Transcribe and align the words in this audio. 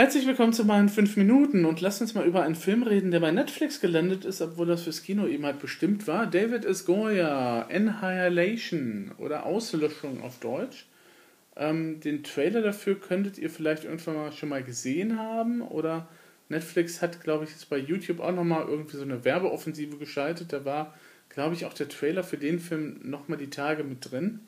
Herzlich 0.00 0.26
willkommen 0.26 0.54
zu 0.54 0.64
meinen 0.64 0.88
5 0.88 1.18
Minuten 1.18 1.66
und 1.66 1.82
lasst 1.82 2.00
uns 2.00 2.14
mal 2.14 2.24
über 2.24 2.42
einen 2.42 2.54
Film 2.54 2.84
reden, 2.84 3.10
der 3.10 3.20
bei 3.20 3.32
Netflix 3.32 3.82
gelandet 3.82 4.24
ist, 4.24 4.40
obwohl 4.40 4.66
das 4.66 4.84
fürs 4.84 5.02
Kino 5.02 5.26
eben 5.26 5.44
halt 5.44 5.58
bestimmt 5.58 6.06
war. 6.06 6.26
David 6.26 6.64
S. 6.64 6.86
Goya, 6.86 7.68
Annihilation 7.70 9.12
oder 9.18 9.44
Auslöschung 9.44 10.22
auf 10.22 10.38
Deutsch. 10.38 10.86
Ähm, 11.54 12.00
den 12.00 12.24
Trailer 12.24 12.62
dafür 12.62 12.98
könntet 12.98 13.36
ihr 13.36 13.50
vielleicht 13.50 13.84
irgendwann 13.84 14.14
mal 14.14 14.32
schon 14.32 14.48
mal 14.48 14.62
gesehen 14.62 15.18
haben 15.18 15.60
oder 15.60 16.08
Netflix 16.48 17.02
hat, 17.02 17.22
glaube 17.22 17.44
ich, 17.44 17.50
jetzt 17.50 17.68
bei 17.68 17.76
YouTube 17.76 18.20
auch 18.20 18.32
nochmal 18.32 18.66
irgendwie 18.66 18.96
so 18.96 19.02
eine 19.02 19.26
Werbeoffensive 19.26 19.98
geschaltet. 19.98 20.54
Da 20.54 20.64
war, 20.64 20.94
glaube 21.28 21.54
ich, 21.54 21.66
auch 21.66 21.74
der 21.74 21.90
Trailer 21.90 22.24
für 22.24 22.38
den 22.38 22.58
Film 22.58 23.00
nochmal 23.02 23.36
die 23.36 23.50
Tage 23.50 23.84
mit 23.84 24.10
drin. 24.10 24.40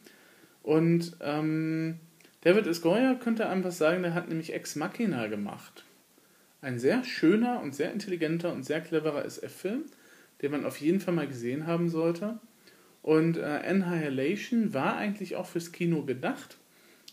Und 0.63 1.15
ähm, 1.21 1.99
David 2.43 2.67
S. 2.67 2.83
Könnte 2.83 3.49
einem 3.49 3.65
was 3.65 3.79
sagen, 3.79 4.03
der 4.03 4.15
hat 4.15 4.29
nämlich 4.29 4.53
Ex 4.53 4.77
Machina 4.77 5.29
gemacht. 5.29 5.85
Ein 6.61 6.79
sehr 6.79 7.05
schöner 7.05 7.61
und 7.61 7.75
sehr 7.75 7.93
intelligenter 7.93 8.53
und 8.53 8.65
sehr 8.65 8.81
cleverer 8.81 9.25
SF-Film, 9.25 9.85
den 10.43 10.51
man 10.51 10.65
auf 10.65 10.81
jeden 10.81 11.01
Fall 11.01 11.15
mal 11.15 11.29
gesehen 11.29 11.67
haben 11.67 11.89
sollte. 11.89 12.39
Und 13.01 13.37
äh, 13.37 13.43
Annihilation 13.43 14.75
war 14.75 14.97
eigentlich 14.97 15.37
auch 15.37 15.47
fürs 15.47 15.73
Kino 15.73 16.03
gedacht, 16.03 16.57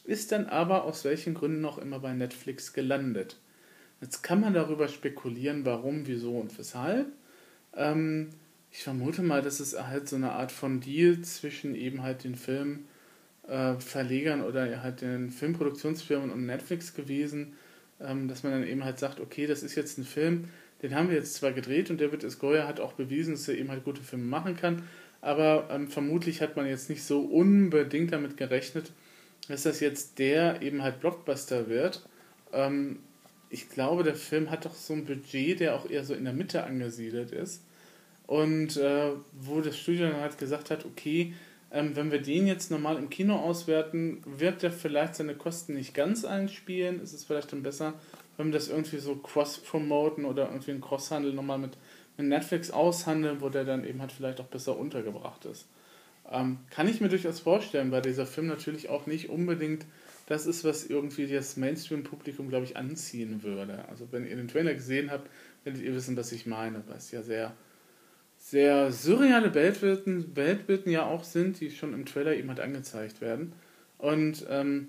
ist 0.04 0.32
dann 0.32 0.48
aber 0.48 0.84
aus 0.84 1.06
welchen 1.06 1.36
Gründen 1.36 1.62
noch 1.62 1.78
immer 1.78 2.00
bei 2.00 2.14
Netflix 2.14 2.73
gelandet. 2.73 3.38
Jetzt 4.02 4.23
kann 4.23 4.40
man 4.40 4.54
darüber 4.54 4.88
spekulieren, 4.88 5.66
warum, 5.66 6.08
wieso 6.08 6.40
und 6.40 6.58
weshalb. 6.58 7.08
Ähm, 7.76 8.30
ich 8.72 8.84
vermute 8.84 9.22
mal, 9.22 9.42
dass 9.42 9.59
es 9.59 9.80
halt 9.80 10.08
so 10.08 10.16
eine 10.16 10.32
Art 10.32 10.52
von 10.52 10.80
Deal 10.80 11.22
zwischen 11.22 11.76
eben 11.76 12.02
halt 12.02 12.23
den 12.23 12.36
Film 12.36 12.86
äh, 13.49 13.80
Verlegern 13.80 14.41
oder 14.41 14.84
halt 14.84 15.02
den 15.02 15.31
Filmproduktionsfirmen 15.31 16.30
und 16.31 16.45
Netflix 16.45 16.94
gewesen, 16.94 17.53
ähm, 17.99 18.27
dass 18.27 18.44
man 18.44 18.53
dann 18.53 18.67
eben 18.67 18.84
halt 18.84 18.99
sagt, 18.99 19.20
okay, 19.20 19.48
das 19.48 19.63
ist 19.63 19.75
jetzt 19.75 19.98
ein 19.98 20.05
Film, 20.05 20.50
den 20.81 20.95
haben 20.95 21.09
wir 21.09 21.16
jetzt 21.16 21.33
zwar 21.33 21.52
gedreht 21.52 21.89
und 21.89 22.00
David 22.00 22.23
S. 22.23 22.39
Goyer 22.39 22.67
hat 22.67 22.80
auch 22.80 22.94
bewiesen, 22.94 23.33
dass 23.33 23.47
er 23.47 23.58
eben 23.58 23.69
halt 23.69 23.83
gute 23.83 24.02
Filme 24.02 24.25
machen 24.25 24.56
kann, 24.56 24.83
aber 25.22 25.67
ähm, 25.72 25.89
vermutlich 25.89 26.41
hat 26.41 26.56
man 26.56 26.67
jetzt 26.67 26.89
nicht 26.89 27.03
so 27.03 27.22
unbedingt 27.22 28.14
damit 28.14 28.38
gerechnet, 28.38 28.91
dass 29.47 29.63
das 29.63 29.80
jetzt 29.80 30.19
der 30.19 30.61
eben 30.61 30.81
halt 30.81 31.00
Blockbuster 31.00 31.67
wird. 31.67 32.08
Ähm, 32.53 33.00
ich 33.50 33.69
glaube, 33.69 34.03
der 34.03 34.16
Film 34.16 34.52
hat 34.52 34.66
doch 34.66 34.75
so 34.75 34.94
ein 34.94 35.06
Budget, 35.06 35.59
der 35.59 35.75
auch 35.75 35.89
eher 35.89 36.03
so 36.03 36.13
in 36.13 36.23
der 36.23 36.34
Mitte 36.34 36.63
angesiedelt 36.63 37.31
ist. 37.31 37.63
Und 38.28 38.78
äh, 38.78 39.11
wo 39.34 39.59
das 39.59 39.78
Studio 39.78 40.08
dann 40.08 40.22
halt 40.22 40.38
gesagt 40.38 40.69
hat, 40.69 40.86
okay, 40.86 41.34
ähm, 41.72 41.95
wenn 41.95 42.12
wir 42.12 42.22
den 42.22 42.48
jetzt 42.48 42.72
normal 42.72 42.98
im 42.98 43.09
Kino 43.09 43.36
auswerten, 43.36 44.22
wird 44.25 44.64
der 44.64 44.72
vielleicht 44.72 45.16
seine 45.16 45.36
Kosten 45.36 45.75
nicht 45.75 45.94
ganz 45.94 46.25
einspielen. 46.25 47.02
Ist 47.02 47.14
es 47.14 47.25
vielleicht 47.25 47.52
dann 47.53 47.64
besser, 47.64 47.94
wenn 48.38 48.48
wir 48.48 48.53
das 48.53 48.70
irgendwie 48.70 48.98
so 48.98 49.16
cross-promoten 49.16 50.25
oder 50.25 50.50
irgendwie 50.50 50.72
einen 50.72 50.81
Cross-Handel 50.81 51.34
nochmal 51.34 51.59
mit, 51.59 51.78
mit 52.17 52.28
Netflix 52.28 52.72
aushandeln, 52.72 53.42
wo 53.42 53.50
der 53.50 53.66
dann 53.66 53.86
eben 53.86 54.02
halt 54.02 54.12
vielleicht 54.12 54.40
auch 54.42 54.47
besser 54.47 54.78
untergebracht 54.78 55.45
ist. 55.45 55.67
Ähm, 56.31 56.59
kann 56.70 56.88
ich 56.88 57.02
mir 57.02 57.09
durchaus 57.09 57.40
vorstellen, 57.40 57.92
weil 57.92 58.02
dieser 58.02 58.25
Film 58.25 58.47
natürlich 58.47 58.90
auch 58.90 59.06
nicht 59.06 59.30
unbedingt 59.30 59.86
das 60.30 60.45
ist, 60.45 60.64
was 60.64 60.86
irgendwie 60.86 61.25
das 61.25 61.58
Mainstream-Publikum, 61.58 62.50
glaube 62.50 62.66
ich, 62.66 62.78
anziehen 62.78 63.42
würde. 63.42 63.86
Also 63.90 64.08
wenn 64.12 64.28
ihr 64.28 64.36
den 64.36 64.47
Trailer 64.47 64.75
gesehen 64.75 65.09
habt, 65.09 65.28
werdet 65.64 65.81
ihr 65.81 65.94
wissen, 65.95 66.16
was 66.16 66.31
ich 66.31 66.45
meine, 66.45 66.84
weil 66.88 66.97
es 66.97 67.09
ja 67.09 67.23
sehr 67.23 67.53
sehr 68.50 68.92
surreale 68.92 69.53
Weltwelten, 69.53 70.36
Weltwelten 70.36 70.92
ja 70.92 71.05
auch 71.05 71.23
sind, 71.23 71.59
die 71.59 71.69
schon 71.69 71.94
im 71.94 72.05
Trailer 72.05 72.36
eben 72.36 72.50
halt 72.50 72.59
angezeigt 72.59 73.22
werden. 73.22 73.53
Und 74.00 74.45
ähm, 74.50 74.88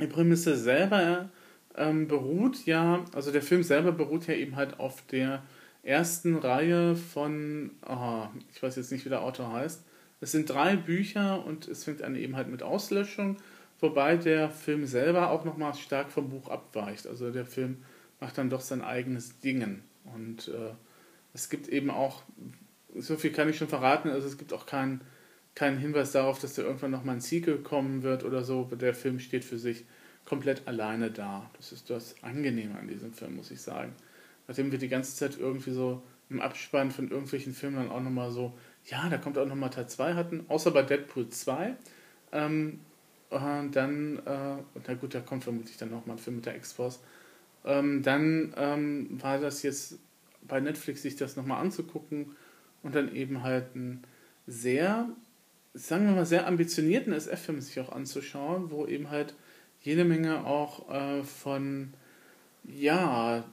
die 0.00 0.06
Prämisse 0.06 0.56
selber 0.56 1.28
ähm, 1.76 2.08
beruht 2.08 2.64
ja, 2.64 3.04
also 3.12 3.32
der 3.32 3.42
Film 3.42 3.62
selber 3.62 3.92
beruht 3.92 4.26
ja 4.26 4.34
eben 4.34 4.56
halt 4.56 4.80
auf 4.80 5.02
der 5.06 5.42
ersten 5.82 6.36
Reihe 6.36 6.96
von, 6.96 7.72
oh, 7.86 8.28
ich 8.54 8.62
weiß 8.62 8.76
jetzt 8.76 8.92
nicht, 8.92 9.04
wie 9.04 9.10
der 9.10 9.22
Autor 9.22 9.52
heißt. 9.52 9.82
Es 10.22 10.32
sind 10.32 10.48
drei 10.48 10.76
Bücher 10.76 11.44
und 11.44 11.68
es 11.68 11.84
fängt 11.84 12.00
an 12.02 12.16
eben 12.16 12.34
halt 12.34 12.48
mit 12.48 12.62
Auslöschung, 12.62 13.36
wobei 13.80 14.16
der 14.16 14.48
Film 14.48 14.86
selber 14.86 15.30
auch 15.30 15.44
nochmal 15.44 15.74
stark 15.74 16.10
vom 16.10 16.30
Buch 16.30 16.48
abweicht. 16.48 17.06
Also 17.06 17.30
der 17.30 17.44
Film 17.44 17.82
macht 18.20 18.38
dann 18.38 18.48
doch 18.48 18.62
sein 18.62 18.80
eigenes 18.80 19.38
Dingen. 19.40 19.82
Und 20.14 20.48
äh, 20.48 20.72
es 21.34 21.50
gibt 21.50 21.68
eben 21.68 21.90
auch, 21.90 22.22
so 22.96 23.16
viel 23.16 23.32
kann 23.32 23.48
ich 23.48 23.58
schon 23.58 23.68
verraten, 23.68 24.08
also 24.08 24.26
es 24.26 24.38
gibt 24.38 24.52
auch 24.52 24.66
keinen 24.66 25.02
keinen 25.54 25.78
Hinweis 25.78 26.12
darauf, 26.12 26.38
dass 26.40 26.54
da 26.54 26.62
irgendwann 26.62 26.90
nochmal 26.90 27.16
ein 27.16 27.20
Sequel 27.20 27.58
kommen 27.58 28.02
wird 28.02 28.24
oder 28.24 28.42
so. 28.42 28.64
Der 28.64 28.94
Film 28.94 29.20
steht 29.20 29.44
für 29.44 29.58
sich 29.58 29.84
komplett 30.24 30.66
alleine 30.66 31.10
da. 31.10 31.48
Das 31.56 31.72
ist 31.72 31.90
das 31.90 32.16
Angenehme 32.22 32.78
an 32.78 32.88
diesem 32.88 33.12
Film, 33.12 33.36
muss 33.36 33.50
ich 33.50 33.60
sagen. 33.60 33.94
Nachdem 34.48 34.72
wir 34.72 34.78
die 34.78 34.88
ganze 34.88 35.16
Zeit 35.16 35.38
irgendwie 35.38 35.70
so 35.70 36.02
im 36.28 36.40
Abspann 36.40 36.90
von 36.90 37.10
irgendwelchen 37.10 37.54
Filmen 37.54 37.76
dann 37.76 37.90
auch 37.90 38.00
nochmal 38.00 38.30
so, 38.30 38.58
ja, 38.86 39.08
da 39.08 39.18
kommt 39.18 39.38
auch 39.38 39.46
nochmal 39.46 39.70
Teil 39.70 39.88
2 39.88 40.14
hatten, 40.14 40.44
außer 40.48 40.70
bei 40.70 40.82
Deadpool 40.82 41.28
2. 41.28 41.76
Ähm, 42.32 42.80
dann, 43.30 44.18
äh, 44.26 44.56
na 44.86 44.94
gut, 45.00 45.14
da 45.14 45.20
kommt 45.20 45.44
vermutlich 45.44 45.76
dann 45.76 45.90
nochmal 45.90 46.16
ein 46.16 46.22
Film 46.22 46.36
mit 46.36 46.46
der 46.46 46.56
X-Force. 46.56 47.00
Ähm, 47.64 48.02
dann 48.02 48.54
ähm, 48.56 49.22
war 49.22 49.38
das 49.38 49.62
jetzt 49.62 49.98
bei 50.46 50.60
Netflix 50.60 51.02
sich 51.02 51.16
das 51.16 51.36
nochmal 51.36 51.60
anzugucken 51.60 52.36
und 52.82 52.94
dann 52.94 53.14
eben 53.14 53.42
halt 53.42 53.74
einen 53.74 54.02
sehr, 54.46 55.08
sagen 55.72 56.06
wir 56.06 56.14
mal, 56.14 56.26
sehr 56.26 56.46
ambitionierten 56.46 57.12
SF-Film 57.12 57.60
sich 57.60 57.80
auch 57.80 57.90
anzuschauen, 57.90 58.70
wo 58.70 58.86
eben 58.86 59.10
halt 59.10 59.34
jede 59.80 60.04
Menge 60.04 60.46
auch 60.46 60.90
äh, 60.90 61.22
von, 61.24 61.94
ja, 62.64 63.44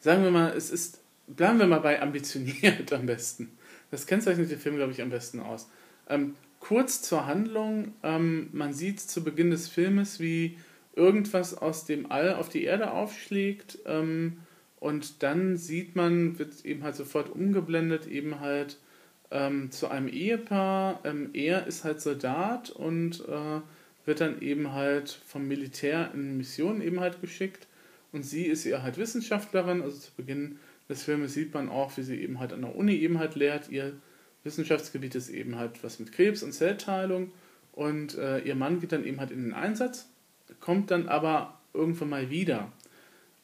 sagen 0.00 0.22
wir 0.22 0.30
mal, 0.30 0.52
es 0.56 0.70
ist, 0.70 1.00
bleiben 1.26 1.58
wir 1.58 1.66
mal 1.66 1.80
bei 1.80 2.00
ambitioniert 2.00 2.92
am 2.92 3.06
besten. 3.06 3.56
Das 3.90 4.06
kennzeichnet 4.06 4.50
den 4.50 4.58
Film, 4.58 4.76
glaube 4.76 4.92
ich, 4.92 5.02
am 5.02 5.10
besten 5.10 5.40
aus. 5.40 5.68
Ähm, 6.08 6.34
kurz 6.60 7.02
zur 7.02 7.26
Handlung, 7.26 7.92
ähm, 8.02 8.48
man 8.52 8.72
sieht 8.72 9.00
zu 9.00 9.22
Beginn 9.22 9.50
des 9.50 9.68
Filmes, 9.68 10.18
wie 10.20 10.58
irgendwas 10.94 11.54
aus 11.54 11.84
dem 11.84 12.10
All 12.10 12.34
auf 12.34 12.48
die 12.48 12.64
Erde 12.64 12.90
aufschlägt. 12.90 13.78
Ähm, 13.86 14.38
und 14.82 15.22
dann 15.22 15.56
sieht 15.56 15.94
man, 15.94 16.40
wird 16.40 16.64
eben 16.64 16.82
halt 16.82 16.96
sofort 16.96 17.30
umgeblendet, 17.30 18.08
eben 18.08 18.40
halt 18.40 18.78
ähm, 19.30 19.70
zu 19.70 19.86
einem 19.86 20.08
Ehepaar. 20.08 20.98
Ähm, 21.04 21.30
er 21.34 21.68
ist 21.68 21.84
halt 21.84 22.00
Soldat 22.00 22.70
und 22.70 23.20
äh, 23.28 23.60
wird 24.06 24.20
dann 24.20 24.42
eben 24.42 24.72
halt 24.72 25.20
vom 25.24 25.46
Militär 25.46 26.10
in 26.14 26.36
Missionen 26.36 26.82
eben 26.82 26.98
halt 26.98 27.20
geschickt. 27.20 27.68
Und 28.10 28.24
sie 28.24 28.42
ist 28.42 28.64
ja 28.64 28.82
halt 28.82 28.98
Wissenschaftlerin. 28.98 29.82
Also 29.82 29.98
zu 29.98 30.10
Beginn 30.16 30.58
des 30.88 31.04
Filmes 31.04 31.32
sieht 31.32 31.54
man 31.54 31.68
auch, 31.68 31.96
wie 31.96 32.02
sie 32.02 32.20
eben 32.20 32.40
halt 32.40 32.52
an 32.52 32.62
der 32.62 32.74
Uni 32.74 32.96
eben 32.96 33.20
halt 33.20 33.36
lehrt. 33.36 33.68
Ihr 33.68 33.92
Wissenschaftsgebiet 34.42 35.14
ist 35.14 35.28
eben 35.28 35.54
halt 35.54 35.84
was 35.84 36.00
mit 36.00 36.10
Krebs 36.10 36.42
und 36.42 36.54
Zellteilung. 36.54 37.30
Und 37.70 38.18
äh, 38.18 38.40
ihr 38.40 38.56
Mann 38.56 38.80
geht 38.80 38.90
dann 38.90 39.06
eben 39.06 39.20
halt 39.20 39.30
in 39.30 39.44
den 39.44 39.54
Einsatz, 39.54 40.08
kommt 40.58 40.90
dann 40.90 41.06
aber 41.06 41.60
irgendwann 41.72 42.08
mal 42.08 42.30
wieder. 42.30 42.72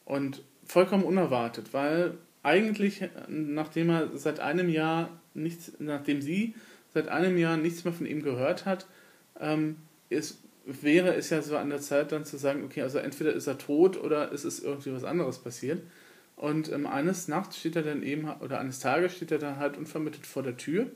Und 0.03 0.43
vollkommen 0.69 1.03
unerwartet, 1.03 1.73
weil 1.73 2.17
eigentlich, 2.43 3.03
nachdem 3.27 3.89
er 3.89 4.17
seit 4.17 4.39
einem 4.39 4.69
Jahr 4.69 5.09
nichts, 5.33 5.73
nachdem 5.79 6.21
sie 6.21 6.53
seit 6.93 7.09
einem 7.09 7.37
Jahr 7.37 7.57
nichts 7.57 7.83
mehr 7.83 7.93
von 7.93 8.05
ihm 8.05 8.21
gehört 8.21 8.65
hat, 8.65 8.85
ähm, 9.39 9.77
ist, 10.09 10.39
wäre 10.65 11.15
es 11.15 11.31
ja 11.31 11.41
so 11.41 11.57
an 11.57 11.69
der 11.69 11.81
Zeit 11.81 12.11
dann 12.11 12.23
zu 12.23 12.37
sagen, 12.37 12.63
okay, 12.63 12.83
also 12.83 12.99
entweder 12.99 13.33
ist 13.33 13.47
er 13.47 13.57
tot 13.57 14.01
oder 14.01 14.31
es 14.31 14.45
ist 14.45 14.63
irgendwie 14.63 14.93
was 14.93 15.03
anderes 15.03 15.39
passiert. 15.39 15.81
Und 16.35 16.71
ähm, 16.71 16.85
eines 16.87 17.27
Nachts 17.27 17.57
steht 17.57 17.75
er 17.75 17.83
dann 17.83 18.03
eben, 18.03 18.29
oder 18.39 18.59
eines 18.59 18.79
Tages 18.79 19.15
steht 19.15 19.31
er 19.31 19.39
dann 19.39 19.57
halt 19.57 19.75
unvermittelt 19.75 20.25
vor 20.25 20.43
der 20.43 20.55
Tür 20.55 20.87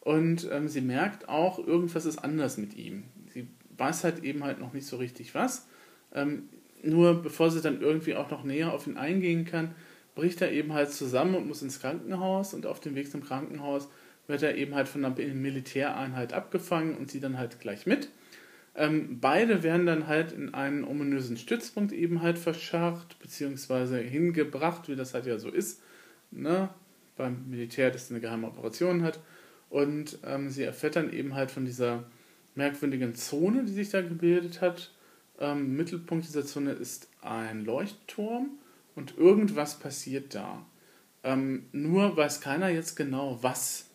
und 0.00 0.48
ähm, 0.50 0.68
sie 0.68 0.80
merkt 0.80 1.28
auch, 1.28 1.58
irgendwas 1.58 2.06
ist 2.06 2.18
anders 2.18 2.56
mit 2.56 2.74
ihm. 2.76 3.04
Sie 3.34 3.46
weiß 3.76 4.04
halt 4.04 4.24
eben 4.24 4.44
halt 4.44 4.60
noch 4.60 4.72
nicht 4.72 4.86
so 4.86 4.96
richtig 4.96 5.34
was. 5.34 5.66
Ähm, 6.14 6.48
nur 6.82 7.22
bevor 7.22 7.50
sie 7.50 7.60
dann 7.60 7.80
irgendwie 7.80 8.14
auch 8.14 8.30
noch 8.30 8.44
näher 8.44 8.72
auf 8.72 8.86
ihn 8.86 8.96
eingehen 8.96 9.44
kann, 9.44 9.74
bricht 10.14 10.42
er 10.42 10.52
eben 10.52 10.72
halt 10.72 10.90
zusammen 10.90 11.34
und 11.34 11.46
muss 11.46 11.62
ins 11.62 11.80
Krankenhaus 11.80 12.54
und 12.54 12.66
auf 12.66 12.80
dem 12.80 12.94
Weg 12.94 13.10
zum 13.10 13.22
Krankenhaus 13.22 13.88
wird 14.26 14.42
er 14.42 14.56
eben 14.56 14.74
halt 14.74 14.88
von 14.88 15.04
einer 15.04 15.14
Militäreinheit 15.14 16.32
abgefangen 16.32 16.96
und 16.96 17.10
sie 17.10 17.20
dann 17.20 17.38
halt 17.38 17.60
gleich 17.60 17.86
mit. 17.86 18.08
Ähm, 18.74 19.18
beide 19.20 19.62
werden 19.62 19.84
dann 19.84 20.06
halt 20.06 20.32
in 20.32 20.54
einen 20.54 20.84
ominösen 20.84 21.36
Stützpunkt 21.36 21.92
eben 21.92 22.22
halt 22.22 22.38
verscharrt, 22.38 23.18
beziehungsweise 23.18 23.98
hingebracht, 23.98 24.88
wie 24.88 24.96
das 24.96 25.12
halt 25.12 25.26
ja 25.26 25.38
so 25.38 25.50
ist, 25.50 25.82
ne? 26.30 26.70
beim 27.16 27.48
Militär, 27.50 27.90
das 27.90 28.10
eine 28.10 28.20
geheime 28.20 28.46
Operation 28.46 29.02
hat. 29.02 29.20
Und 29.68 30.18
ähm, 30.24 30.48
sie 30.48 30.62
erfährt 30.64 30.96
dann 30.96 31.12
eben 31.12 31.34
halt 31.34 31.50
von 31.50 31.64
dieser 31.64 32.04
merkwürdigen 32.54 33.14
Zone, 33.14 33.64
die 33.64 33.72
sich 33.72 33.90
da 33.90 34.00
gebildet 34.00 34.60
hat, 34.60 34.90
ähm, 35.42 35.76
Mittelpunkt 35.76 36.26
dieser 36.26 36.46
Zone 36.46 36.72
ist 36.72 37.08
ein 37.20 37.64
Leuchtturm 37.64 38.50
und 38.94 39.18
irgendwas 39.18 39.78
passiert 39.78 40.34
da. 40.34 40.64
Ähm, 41.24 41.66
nur 41.72 42.16
weiß 42.16 42.40
keiner 42.40 42.68
jetzt 42.68 42.96
genau 42.96 43.38
was, 43.42 43.90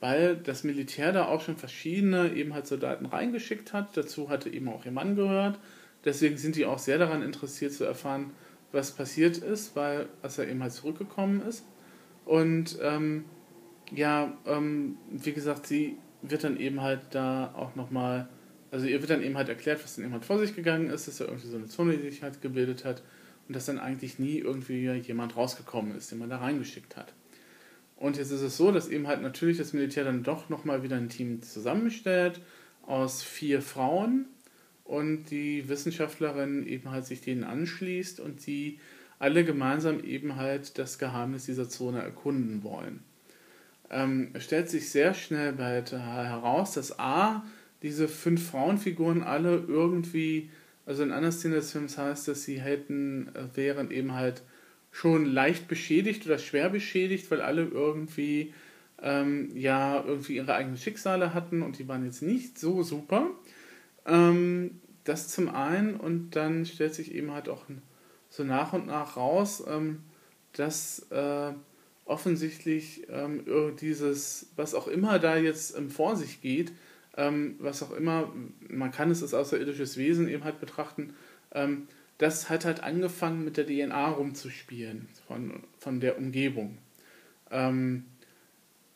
weil 0.00 0.36
das 0.36 0.64
Militär 0.64 1.12
da 1.12 1.26
auch 1.26 1.42
schon 1.42 1.56
verschiedene 1.56 2.32
eben 2.32 2.54
halt 2.54 2.66
Soldaten 2.66 3.06
reingeschickt 3.06 3.72
hat. 3.72 3.96
Dazu 3.96 4.30
hatte 4.30 4.48
eben 4.50 4.68
auch 4.68 4.84
ihr 4.86 4.92
Mann 4.92 5.16
gehört, 5.16 5.58
deswegen 6.04 6.36
sind 6.36 6.56
die 6.56 6.66
auch 6.66 6.78
sehr 6.78 6.98
daran 6.98 7.22
interessiert 7.22 7.72
zu 7.72 7.84
erfahren, 7.84 8.30
was 8.72 8.92
passiert 8.92 9.38
ist, 9.38 9.76
weil 9.76 10.08
als 10.22 10.38
er 10.38 10.48
eben 10.48 10.62
halt 10.62 10.72
zurückgekommen 10.72 11.42
ist. 11.42 11.64
Und 12.24 12.78
ähm, 12.82 13.24
ja, 13.94 14.36
ähm, 14.46 14.98
wie 15.10 15.32
gesagt, 15.32 15.66
sie 15.66 15.96
wird 16.22 16.44
dann 16.44 16.58
eben 16.58 16.82
halt 16.82 17.00
da 17.10 17.54
auch 17.56 17.74
nochmal, 17.74 18.28
also 18.70 18.86
ihr 18.86 19.00
wird 19.00 19.10
dann 19.10 19.22
eben 19.22 19.36
halt 19.36 19.48
erklärt, 19.48 19.82
was 19.82 19.96
dann 19.96 20.04
eben 20.04 20.12
halt 20.12 20.24
vor 20.24 20.38
sich 20.38 20.54
gegangen 20.54 20.90
ist, 20.90 21.08
dass 21.08 21.20
er 21.20 21.28
irgendwie 21.28 21.48
so 21.48 21.56
eine 21.56 21.66
Zone, 21.66 21.96
die 21.96 22.10
sich 22.10 22.22
halt 22.22 22.42
gebildet 22.42 22.84
hat 22.84 23.02
und 23.46 23.56
dass 23.56 23.66
dann 23.66 23.78
eigentlich 23.78 24.18
nie 24.18 24.38
irgendwie 24.38 24.90
jemand 24.90 25.36
rausgekommen 25.36 25.96
ist, 25.96 26.10
den 26.10 26.18
man 26.18 26.30
da 26.30 26.38
reingeschickt 26.38 26.96
hat. 26.96 27.12
Und 27.96 28.16
jetzt 28.16 28.30
ist 28.30 28.42
es 28.42 28.56
so, 28.56 28.70
dass 28.70 28.88
eben 28.88 29.08
halt 29.08 29.22
natürlich 29.22 29.58
das 29.58 29.72
Militär 29.72 30.04
dann 30.04 30.22
doch 30.22 30.48
nochmal 30.48 30.82
wieder 30.82 30.96
ein 30.96 31.08
Team 31.08 31.42
zusammenstellt 31.42 32.40
aus 32.82 33.22
vier 33.22 33.60
Frauen 33.60 34.26
und 34.84 35.26
die 35.30 35.68
Wissenschaftlerin 35.68 36.66
eben 36.66 36.90
halt 36.90 37.06
sich 37.06 37.20
denen 37.20 37.44
anschließt 37.44 38.20
und 38.20 38.46
die 38.46 38.78
alle 39.18 39.44
gemeinsam 39.44 40.02
eben 40.04 40.36
halt 40.36 40.78
das 40.78 40.98
Geheimnis 40.98 41.44
dieser 41.44 41.68
Zone 41.68 42.00
erkunden 42.00 42.62
wollen. 42.62 43.02
Ähm, 43.90 44.30
es 44.34 44.44
stellt 44.44 44.70
sich 44.70 44.90
sehr 44.90 45.12
schnell 45.14 45.56
heraus, 45.56 46.72
dass 46.74 46.98
A, 46.98 47.44
diese 47.82 48.08
fünf 48.08 48.50
Frauenfiguren 48.50 49.22
alle 49.22 49.64
irgendwie, 49.68 50.50
also 50.86 51.02
in 51.02 51.12
einer 51.12 51.32
Szene 51.32 51.56
des 51.56 51.72
Films 51.72 51.98
heißt, 51.98 52.28
dass 52.28 52.44
sie 52.44 52.60
hätten, 52.60 53.28
äh, 53.34 53.56
wären 53.56 53.90
eben 53.90 54.14
halt 54.14 54.42
schon 54.90 55.26
leicht 55.26 55.68
beschädigt 55.68 56.26
oder 56.26 56.38
schwer 56.38 56.70
beschädigt, 56.70 57.30
weil 57.30 57.40
alle 57.40 57.64
irgendwie 57.64 58.52
ähm, 59.00 59.50
ja 59.54 60.02
irgendwie 60.04 60.36
ihre 60.36 60.54
eigenen 60.54 60.76
Schicksale 60.76 61.34
hatten 61.34 61.62
und 61.62 61.78
die 61.78 61.86
waren 61.88 62.04
jetzt 62.04 62.22
nicht 62.22 62.58
so 62.58 62.82
super. 62.82 63.30
Ähm, 64.06 64.80
das 65.04 65.28
zum 65.28 65.48
einen 65.48 65.94
und 65.94 66.30
dann 66.36 66.66
stellt 66.66 66.94
sich 66.94 67.14
eben 67.14 67.32
halt 67.32 67.48
auch 67.48 67.64
so 68.28 68.44
nach 68.44 68.72
und 68.72 68.86
nach 68.86 69.16
raus, 69.16 69.62
ähm, 69.66 70.00
dass 70.52 71.06
äh, 71.10 71.52
offensichtlich 72.04 73.06
ähm, 73.10 73.44
dieses, 73.80 74.46
was 74.56 74.74
auch 74.74 74.88
immer 74.88 75.18
da 75.18 75.36
jetzt 75.36 75.76
ähm, 75.76 75.90
vor 75.90 76.16
sich 76.16 76.40
geht, 76.40 76.72
ähm, 77.18 77.56
was 77.58 77.82
auch 77.82 77.92
immer, 77.92 78.32
man 78.68 78.92
kann 78.92 79.10
es 79.10 79.22
als 79.22 79.34
außerirdisches 79.34 79.96
Wesen 79.98 80.28
eben 80.28 80.44
halt 80.44 80.60
betrachten, 80.60 81.14
ähm, 81.52 81.88
das 82.16 82.48
hat 82.48 82.64
halt 82.64 82.82
angefangen 82.82 83.44
mit 83.44 83.56
der 83.56 83.66
DNA 83.66 84.08
rumzuspielen 84.10 85.08
von, 85.26 85.62
von 85.78 86.00
der 86.00 86.16
Umgebung. 86.16 86.78
Ähm, 87.50 88.04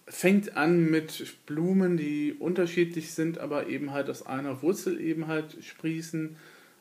fängt 0.06 0.56
an 0.56 0.90
mit 0.90 1.36
Blumen, 1.46 1.96
die 1.96 2.32
unterschiedlich 2.32 3.12
sind, 3.12 3.38
aber 3.38 3.68
eben 3.68 3.92
halt 3.92 4.08
aus 4.08 4.24
einer 4.24 4.62
Wurzel 4.62 5.00
eben 5.00 5.26
halt 5.26 5.56
sprießen. 5.62 6.36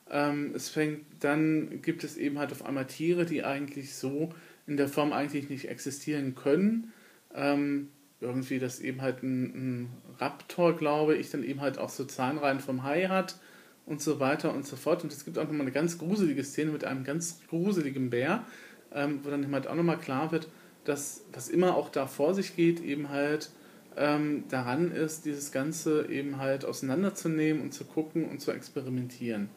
Ähm, 0.09 0.51
es 0.55 0.69
fängt, 0.69 1.05
dann 1.19 1.81
gibt 1.81 2.03
es 2.03 2.17
eben 2.17 2.39
halt 2.39 2.51
auf 2.51 2.65
einmal 2.65 2.87
Tiere, 2.87 3.25
die 3.25 3.43
eigentlich 3.43 3.95
so 3.95 4.33
in 4.67 4.77
der 4.77 4.89
Form 4.89 5.13
eigentlich 5.13 5.49
nicht 5.49 5.69
existieren 5.69 6.35
können. 6.35 6.91
Ähm, 7.33 7.89
irgendwie, 8.21 8.59
dass 8.59 8.79
eben 8.79 9.01
halt 9.01 9.23
ein, 9.23 9.43
ein, 9.43 9.89
Raptor, 10.19 10.77
glaube 10.77 11.15
ich, 11.15 11.31
dann 11.31 11.43
eben 11.43 11.61
halt 11.61 11.79
auch 11.79 11.89
so 11.89 12.05
Zahnreihen 12.05 12.59
vom 12.59 12.83
Hai 12.83 13.07
hat 13.07 13.39
und 13.87 14.01
so 14.01 14.19
weiter 14.19 14.53
und 14.53 14.67
so 14.67 14.75
fort. 14.75 15.03
Und 15.03 15.11
es 15.11 15.25
gibt 15.25 15.39
auch 15.39 15.43
nochmal 15.43 15.61
eine 15.61 15.71
ganz 15.71 15.97
gruselige 15.97 16.43
Szene 16.43 16.71
mit 16.71 16.83
einem 16.83 17.03
ganz 17.03 17.39
gruseligen 17.49 18.11
Bär, 18.11 18.45
ähm, 18.93 19.21
wo 19.23 19.31
dann 19.31 19.43
eben 19.43 19.53
halt 19.53 19.67
auch 19.67 19.75
nochmal 19.75 19.97
klar 19.97 20.31
wird, 20.31 20.47
dass 20.85 21.25
was 21.33 21.49
immer 21.49 21.75
auch 21.75 21.89
da 21.89 22.05
vor 22.05 22.35
sich 22.35 22.55
geht, 22.55 22.81
eben 22.81 23.09
halt 23.09 23.49
ähm, 23.97 24.43
daran 24.49 24.91
ist, 24.91 25.25
dieses 25.25 25.51
Ganze 25.51 26.07
eben 26.09 26.37
halt 26.37 26.63
auseinanderzunehmen 26.63 27.61
und 27.61 27.73
zu 27.73 27.85
gucken 27.85 28.29
und 28.29 28.39
zu 28.39 28.51
experimentieren. 28.51 29.49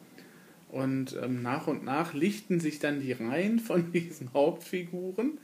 Und 0.69 1.15
ähm, 1.21 1.41
nach 1.41 1.67
und 1.67 1.85
nach 1.85 2.13
lichten 2.13 2.59
sich 2.59 2.79
dann 2.79 2.99
die 2.99 3.13
Reihen 3.13 3.59
von 3.59 3.91
diesen 3.93 4.33
Hauptfiguren. 4.33 5.37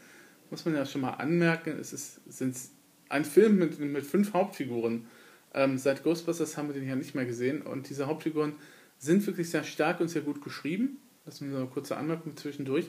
Muss 0.49 0.65
man 0.65 0.75
ja 0.75 0.85
schon 0.85 1.01
mal 1.01 1.11
anmerken, 1.11 1.77
es 1.79 1.93
ist 1.93 2.19
sind's 2.27 2.71
ein 3.11 3.25
Film 3.25 3.57
mit, 3.57 3.79
mit 3.79 4.05
fünf 4.05 4.33
Hauptfiguren. 4.33 5.05
Ähm, 5.53 5.77
seit 5.77 6.03
Ghostbusters 6.03 6.57
haben 6.57 6.69
wir 6.69 6.73
den 6.73 6.87
ja 6.87 6.95
nicht 6.95 7.13
mehr 7.13 7.25
gesehen. 7.25 7.61
Und 7.61 7.89
diese 7.89 8.07
Hauptfiguren 8.07 8.53
sind 8.97 9.25
wirklich 9.27 9.49
sehr 9.49 9.63
stark 9.63 9.99
und 9.99 10.07
sehr 10.07 10.21
gut 10.21 10.41
geschrieben. 10.43 10.97
Das 11.25 11.35
ist 11.35 11.41
eine 11.41 11.65
kurze 11.67 11.97
Anmerkung 11.97 12.37
zwischendurch. 12.37 12.87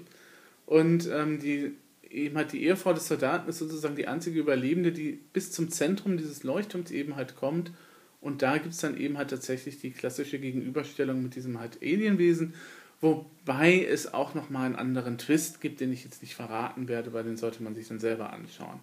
Und 0.66 1.08
ähm, 1.12 1.40
die, 1.40 1.72
eben 2.08 2.36
halt 2.36 2.52
die 2.52 2.64
Ehefrau 2.64 2.92
des 2.92 3.08
Soldaten 3.08 3.48
ist 3.48 3.58
sozusagen 3.58 3.96
die 3.96 4.06
einzige 4.06 4.38
Überlebende, 4.38 4.92
die 4.92 5.19
bis 5.32 5.50
zum 5.50 5.70
Zentrum 5.70 6.16
dieses 6.16 6.44
Leuchtturms 6.44 6.90
eben 6.90 7.16
halt 7.16 7.36
kommt. 7.36 7.72
Und 8.20 8.42
da 8.42 8.58
gibt 8.58 8.75
es 8.75 8.80
dann 8.80 8.96
eben 8.96 9.18
halt 9.18 9.30
tatsächlich 9.30 9.80
die 9.80 9.90
klassische 9.90 10.38
Gegenüberstellung 10.38 11.22
mit 11.22 11.34
diesem 11.34 11.58
halt 11.58 11.78
Alienwesen, 11.82 12.54
wobei 13.00 13.84
es 13.84 14.14
auch 14.14 14.34
nochmal 14.34 14.66
einen 14.66 14.76
anderen 14.76 15.18
Twist 15.18 15.60
gibt, 15.60 15.80
den 15.80 15.92
ich 15.92 16.04
jetzt 16.04 16.22
nicht 16.22 16.36
verraten 16.36 16.86
werde, 16.86 17.12
weil 17.12 17.25
den 17.25 17.36
sollte 17.36 17.64
man 17.64 17.75
sich 17.75 17.88
dann 17.88 17.98
selber 17.98 18.32
anschauen. 18.32 18.78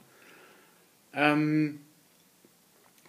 Ähm, 1.13 1.79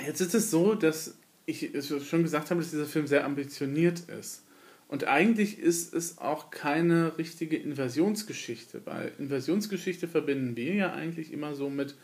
jetzt 0.05 0.21
ist 0.21 0.35
es 0.35 0.51
so, 0.51 0.75
dass 0.75 1.17
ich 1.47 1.71
schon 2.09 2.23
gesagt 2.23 2.51
habe, 2.51 2.61
dass 2.61 2.71
dieser 2.71 2.87
Film 2.87 3.07
sehr 3.07 3.25
ambitioniert 3.25 4.01
ist. 4.21 4.45
Und 4.89 5.05
eigentlich 5.05 5.61
ist 5.61 5.95
es 5.95 6.19
auch 6.19 6.51
keine 6.51 7.17
richtige 7.17 7.57
Inversionsgeschichte, 7.57 8.83
weil 8.87 9.13
Inversionsgeschichte 9.19 10.09
verbinden 10.09 10.57
wir 10.57 10.75
ja 10.75 10.93
eigentlich 10.93 11.33
immer 11.33 11.55
so 11.55 11.71
mit, 11.71 11.95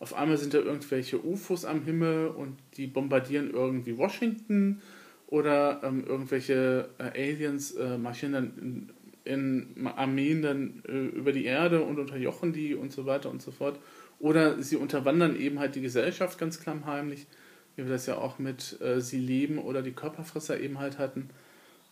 auf 0.00 0.14
einmal 0.14 0.36
sind 0.38 0.52
da 0.52 0.58
irgendwelche 0.58 1.24
UFOs 1.24 1.64
am 1.64 1.84
Himmel 1.84 2.26
und 2.28 2.56
die 2.76 2.88
bombardieren 2.88 3.50
irgendwie 3.52 3.96
Washington 3.96 4.82
oder 5.28 5.82
ähm, 5.84 6.04
irgendwelche 6.04 6.88
äh, 6.98 7.32
Aliens 7.32 7.72
äh, 7.72 7.96
marschieren 7.96 8.32
dann 8.32 8.90
in, 9.24 9.72
in 9.76 9.86
Armeen 9.86 10.42
dann 10.42 10.82
äh, 10.88 11.16
über 11.16 11.30
die 11.30 11.44
Erde 11.44 11.82
und 11.82 12.00
unterjochen 12.00 12.52
die 12.52 12.74
und 12.74 12.92
so 12.92 13.06
weiter 13.06 13.30
und 13.30 13.40
so 13.40 13.52
fort. 13.52 13.78
Oder 14.22 14.62
sie 14.62 14.76
unterwandern 14.76 15.36
eben 15.36 15.58
halt 15.58 15.74
die 15.74 15.82
Gesellschaft 15.82 16.38
ganz 16.38 16.60
klammheimlich, 16.60 17.26
wie 17.76 17.82
wir 17.82 17.90
das 17.90 18.06
ja 18.06 18.16
auch 18.16 18.38
mit 18.38 18.80
äh, 18.80 19.00
Sie 19.00 19.18
leben 19.18 19.58
oder 19.58 19.82
die 19.82 19.92
Körperfresser 19.92 20.58
eben 20.60 20.78
halt 20.78 20.98
hatten 20.98 21.28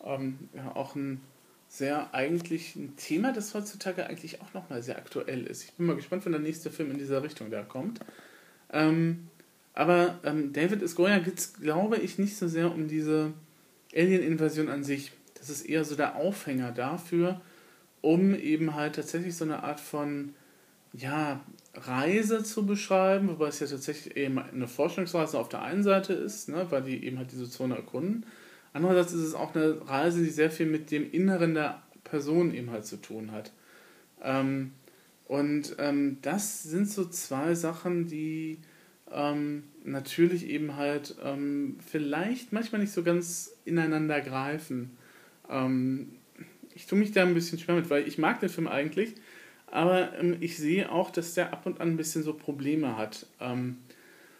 ähm, 0.04 0.38
ja, 0.54 0.74
auch 0.74 0.94
ein 0.94 1.20
sehr 1.68 2.14
eigentlich 2.14 2.74
ein 2.76 2.96
Thema, 2.96 3.32
das 3.32 3.54
heutzutage 3.54 4.06
eigentlich 4.06 4.40
auch 4.40 4.54
nochmal 4.54 4.82
sehr 4.82 4.98
aktuell 4.98 5.44
ist. 5.44 5.64
Ich 5.64 5.72
bin 5.72 5.86
mal 5.86 5.96
gespannt, 5.96 6.24
wenn 6.24 6.32
der 6.32 6.40
nächste 6.40 6.70
Film 6.70 6.90
in 6.90 6.98
dieser 6.98 7.22
Richtung 7.22 7.50
da 7.50 7.62
kommt. 7.62 8.00
Ähm, 8.72 9.28
aber 9.74 10.18
ähm, 10.24 10.52
David 10.52 10.82
S. 10.82 10.96
Goya 10.96 11.18
geht 11.18 11.38
es, 11.38 11.54
glaube 11.54 11.96
ich, 11.96 12.18
nicht 12.18 12.36
so 12.36 12.48
sehr 12.48 12.72
um 12.72 12.88
diese 12.88 13.32
Alien-Invasion 13.94 14.68
an 14.68 14.82
sich. 14.82 15.12
Das 15.34 15.48
ist 15.48 15.62
eher 15.62 15.84
so 15.84 15.94
der 15.94 16.16
Aufhänger 16.16 16.72
dafür, 16.72 17.40
um 18.02 18.34
eben 18.34 18.74
halt 18.74 18.96
tatsächlich 18.96 19.36
so 19.36 19.44
eine 19.44 19.62
Art 19.62 19.80
von 19.80 20.34
ja, 20.92 21.40
Reise 21.74 22.42
zu 22.42 22.66
beschreiben, 22.66 23.28
wobei 23.28 23.48
es 23.48 23.60
ja 23.60 23.66
tatsächlich 23.66 24.16
eben 24.16 24.38
eine 24.38 24.66
Forschungsreise 24.66 25.38
auf 25.38 25.48
der 25.48 25.62
einen 25.62 25.82
Seite 25.82 26.12
ist, 26.12 26.48
ne, 26.48 26.66
weil 26.70 26.82
die 26.82 27.04
eben 27.04 27.18
halt 27.18 27.30
diese 27.32 27.48
Zone 27.48 27.76
erkunden. 27.76 28.26
Andererseits 28.72 29.12
ist 29.12 29.22
es 29.22 29.34
auch 29.34 29.54
eine 29.54 29.88
Reise, 29.88 30.22
die 30.22 30.30
sehr 30.30 30.50
viel 30.50 30.66
mit 30.66 30.90
dem 30.90 31.10
Inneren 31.10 31.54
der 31.54 31.82
Person 32.04 32.52
eben 32.54 32.70
halt 32.70 32.86
zu 32.86 32.96
tun 32.96 33.32
hat. 33.32 33.52
Ähm, 34.22 34.72
und 35.26 35.76
ähm, 35.78 36.18
das 36.22 36.64
sind 36.64 36.88
so 36.88 37.04
zwei 37.04 37.54
Sachen, 37.54 38.06
die 38.06 38.58
ähm, 39.12 39.64
natürlich 39.84 40.46
eben 40.48 40.76
halt 40.76 41.16
ähm, 41.22 41.78
vielleicht 41.86 42.52
manchmal 42.52 42.80
nicht 42.80 42.92
so 42.92 43.02
ganz 43.02 43.52
ineinander 43.64 44.20
greifen. 44.20 44.96
Ähm, 45.48 46.16
ich 46.74 46.86
tue 46.86 46.98
mich 46.98 47.12
da 47.12 47.22
ein 47.22 47.34
bisschen 47.34 47.58
schwer 47.58 47.76
mit, 47.76 47.90
weil 47.90 48.06
ich 48.06 48.18
mag 48.18 48.40
den 48.40 48.48
Film 48.48 48.68
eigentlich, 48.68 49.14
aber 49.70 50.18
ähm, 50.18 50.36
ich 50.40 50.56
sehe 50.56 50.90
auch, 50.90 51.10
dass 51.10 51.34
der 51.34 51.52
ab 51.52 51.66
und 51.66 51.80
an 51.80 51.90
ein 51.90 51.96
bisschen 51.96 52.22
so 52.22 52.34
Probleme 52.34 52.96
hat. 52.96 53.26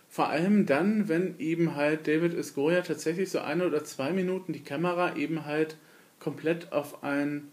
Vor 0.09 0.29
allem 0.29 0.67
dann, 0.67 1.09
wenn 1.09 1.39
eben 1.39 1.77
halt 1.77 2.09
David 2.09 2.35
Esgoya 2.35 2.83
tatsächlich 2.83 3.31
so 3.31 3.39
eine 3.39 3.65
oder 3.65 3.85
zwei 3.85 4.11
Minuten 4.11 4.53
die 4.53 4.65
Kamera 4.65 5.15
eben 5.15 5.45
halt 5.45 5.77
komplett 6.19 6.73
auf 6.73 7.05
ein 7.05 7.49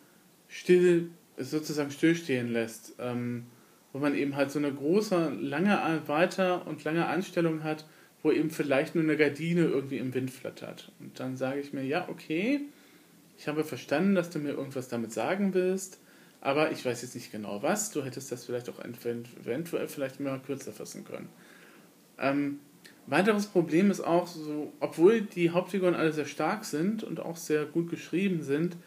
still, 0.47 1.11
sozusagen 1.37 1.91
stillstehen 1.91 2.51
lässt. 2.51 2.95
Ähm, 2.97 3.45
wo 3.93 3.99
man 3.99 4.15
eben 4.15 4.35
halt 4.35 4.51
so 4.51 4.59
eine 4.59 4.71
große, 4.71 5.33
lange 5.41 6.01
weiter 6.07 6.67
und 6.67 6.83
lange 6.83 7.07
Einstellung 7.07 7.63
hat, 7.63 7.85
wo 8.21 8.31
eben 8.31 8.51
vielleicht 8.51 8.95
nur 8.95 9.03
eine 9.03 9.17
Gardine 9.17 9.65
irgendwie 9.65 9.97
im 9.97 10.13
Wind 10.13 10.29
flattert. 10.29 10.91
Und 10.99 11.19
dann 11.19 11.37
sage 11.37 11.59
ich 11.61 11.73
mir, 11.73 11.83
ja, 11.83 12.07
okay, 12.09 12.61
ich 13.37 13.47
habe 13.47 13.63
verstanden, 13.63 14.15
dass 14.15 14.29
du 14.29 14.39
mir 14.39 14.51
irgendwas 14.51 14.87
damit 14.87 15.11
sagen 15.11 15.53
willst, 15.53 15.99
aber 16.41 16.71
ich 16.71 16.85
weiß 16.85 17.01
jetzt 17.01 17.15
nicht 17.15 17.31
genau 17.31 17.61
was. 17.63 17.91
Du 17.91 18.03
hättest 18.03 18.31
das 18.31 18.45
vielleicht 18.45 18.69
auch 18.69 18.79
eventuell 18.79 19.87
vielleicht 19.87 20.19
mal 20.19 20.39
kürzer 20.39 20.71
fassen 20.71 21.03
können. 21.03 21.29
Ähm, 22.19 22.59
weiteres 23.07 23.47
Problem 23.47 23.91
ist 23.91 24.01
auch 24.01 24.27
so, 24.27 24.73
obwohl 24.79 25.21
die 25.21 25.49
Hauptfiguren 25.49 25.95
alle 25.95 26.13
sehr 26.13 26.25
stark 26.25 26.65
sind 26.65 27.03
und 27.03 27.19
auch 27.19 27.37
sehr 27.37 27.65
gut 27.65 27.89
geschrieben 27.89 28.41
sind, 28.43 28.77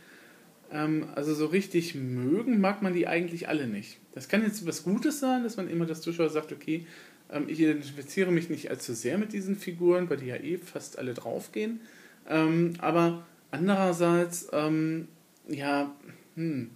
ähm, 0.73 1.09
also 1.15 1.35
so 1.35 1.47
richtig 1.47 1.95
mögen 1.95 2.61
mag 2.61 2.83
man 2.83 2.95
die 2.95 3.07
eigentlich 3.07 3.49
alle 3.49 3.67
nicht. 3.67 3.99
Das 4.15 4.29
kann 4.29 4.43
jetzt 4.43 4.67
was 4.67 4.83
Gutes 4.83 5.21
sein, 5.21 5.43
dass 5.43 5.57
man 5.57 5.69
immer 5.69 5.87
das 5.87 6.01
Zuschauer 6.01 6.31
sagt, 6.31 6.53
okay, 6.53 6.87
ähm, 7.31 7.49
ich 7.49 7.61
identifiziere 7.61 8.31
mich 8.31 8.51
nicht 8.51 8.71
allzu 8.71 8.95
sehr 8.95 9.19
mit 9.19 9.33
diesen 9.33 9.57
Figuren, 9.57 10.09
weil 10.11 10.19
die 10.19 10.27
ja 10.27 10.37
eh 10.37 10.59
fast 10.59 10.99
alle 10.99 11.15
draufgehen. 11.15 11.81
Ähm, 12.29 12.75
aber 12.79 13.27
andererseits 13.51 14.49
ähm, 14.53 15.09
ja, 15.49 15.95
hm, 16.37 16.71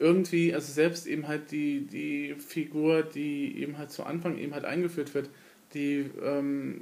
irgendwie, 0.00 0.54
also 0.54 0.72
selbst 0.72 1.06
eben 1.06 1.28
halt 1.28 1.50
die, 1.50 1.86
die 1.86 2.34
Figur, 2.38 3.02
die 3.02 3.58
eben 3.58 3.78
halt 3.78 3.90
zu 3.90 4.04
Anfang 4.04 4.38
eben 4.38 4.54
halt 4.54 4.64
eingeführt 4.64 5.14
wird, 5.14 5.28
die 5.74 6.10
ähm, 6.24 6.80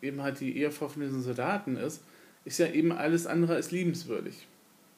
eben 0.00 0.22
halt 0.22 0.40
die 0.40 0.56
Ehefrau 0.56 0.88
von 0.88 1.02
diesen 1.02 1.22
Soldaten 1.22 1.76
ist, 1.76 2.02
ist 2.44 2.58
ja 2.58 2.66
eben 2.68 2.90
alles 2.90 3.26
andere 3.26 3.54
als 3.54 3.70
liebenswürdig. 3.70 4.46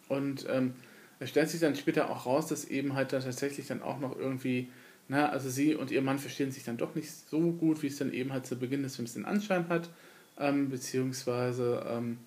Und 0.09 0.47
ähm, 0.49 0.75
es 1.19 1.31
stellt 1.31 1.51
sich 1.51 1.61
dann 1.61 1.75
später 1.75 2.09
auch 2.09 2.25
raus, 2.25 2.47
dass 2.47 2.65
eben 2.65 2.95
halt 2.95 3.13
da 3.13 3.19
tatsächlich 3.19 3.67
dann 3.67 3.83
auch 3.83 3.99
noch 3.99 4.17
irgendwie, 4.17 4.69
na, 5.09 5.29
also 5.29 5.51
sie 5.51 5.75
und 5.75 5.91
ihr 5.91 6.03
Mann 6.03 6.21
verstehen 6.21 6.53
sich 6.53 6.63
dann 6.63 6.77
doch 6.77 6.95
nicht 6.95 7.11
so 7.11 7.51
gut, 7.53 7.83
wie 7.83 7.89
es 7.89 7.99
dann 7.99 8.13
eben 8.13 8.33
halt 8.33 8.47
zu 8.47 8.57
Beginn 8.57 8.85
des 8.85 8.95
Films 8.95 9.15
den 9.15 9.25
Anschein 9.25 9.69
hat, 9.69 9.91
ähm, 10.39 10.71
beziehungsweise 10.71 11.85
ähm, 11.91 12.19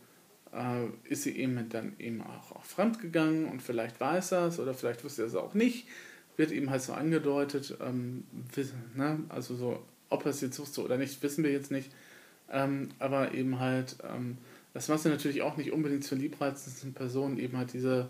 äh, 0.53 0.87
ist 1.09 1.23
sie 1.23 1.37
eben 1.37 1.69
dann 1.69 1.93
eben 1.99 2.21
auch, 2.21 2.51
auch 2.55 2.63
fremd 2.63 2.99
gegangen 2.99 3.45
und 3.45 3.61
vielleicht 3.61 3.99
weiß 3.99 4.33
er 4.33 4.47
es 4.47 4.59
oder 4.59 4.73
vielleicht 4.73 5.03
wusste 5.03 5.23
er 5.23 5.27
es 5.27 5.35
auch 5.35 5.53
nicht, 5.53 5.87
wird 6.37 6.51
eben 6.51 6.69
halt 6.69 6.81
so 6.81 6.93
angedeutet, 6.93 7.77
ähm, 7.81 8.23
ne, 8.95 9.19
also 9.29 9.55
so, 9.55 9.83
ob 10.09 10.25
er 10.25 10.31
es 10.31 10.41
jetzt 10.41 10.59
wusste 10.59 10.83
oder 10.83 10.97
nicht, 10.97 11.21
wissen 11.23 11.43
wir 11.43 11.51
jetzt 11.51 11.71
nicht, 11.71 11.91
ähm, 12.51 12.89
aber 12.99 13.33
eben 13.33 13.59
halt, 13.59 13.97
ähm, 14.03 14.37
das 14.73 14.87
macht 14.87 15.01
sie 15.01 15.09
natürlich 15.09 15.41
auch 15.41 15.57
nicht 15.57 15.71
unbedingt 15.71 16.03
zur 16.03 16.17
liebreizendsten 16.17 16.93
Person, 16.93 17.37
eben 17.37 17.57
halt 17.57 17.73
diese 17.73 18.09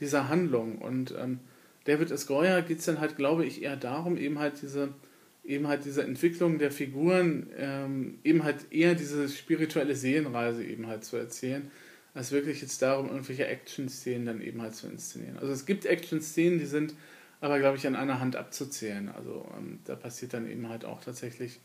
dieser 0.00 0.28
Handlung. 0.28 0.78
Und 0.78 1.14
ähm, 1.18 1.40
David 1.84 2.10
S. 2.10 2.26
Goyer 2.26 2.62
geht 2.62 2.78
es 2.78 2.84
dann 2.84 3.00
halt, 3.00 3.16
glaube 3.16 3.44
ich, 3.44 3.62
eher 3.62 3.76
darum, 3.76 4.16
eben 4.16 4.38
halt 4.38 4.60
diese, 4.62 4.90
eben 5.48 5.66
halt 5.66 5.84
diese 5.84 6.02
Entwicklung 6.02 6.58
der 6.58 6.70
Figuren, 6.70 7.48
ähm, 7.56 8.18
eben 8.22 8.44
halt 8.44 8.70
eher 8.70 8.94
diese 8.94 9.28
spirituelle 9.28 9.96
Seelenreise 9.96 10.62
eben 10.62 10.86
halt 10.86 11.04
zu 11.04 11.16
erzählen, 11.16 11.70
als 12.14 12.32
wirklich 12.32 12.60
jetzt 12.60 12.82
darum, 12.82 13.08
irgendwelche 13.08 13.46
Action-Szenen 13.46 14.26
dann 14.26 14.40
eben 14.42 14.60
halt 14.60 14.74
zu 14.74 14.86
inszenieren. 14.86 15.38
Also 15.38 15.52
es 15.52 15.64
gibt 15.64 15.86
Action-Szenen, 15.86 16.58
die 16.58 16.66
sind 16.66 16.94
aber, 17.40 17.58
glaube 17.58 17.78
ich, 17.78 17.86
an 17.86 17.96
einer 17.96 18.20
Hand 18.20 18.36
abzuzählen. 18.36 19.08
Also 19.08 19.48
ähm, 19.56 19.78
da 19.84 19.96
passiert 19.96 20.34
dann 20.34 20.50
eben 20.50 20.68
halt 20.68 20.84
auch 20.84 21.02
tatsächlich 21.02 21.60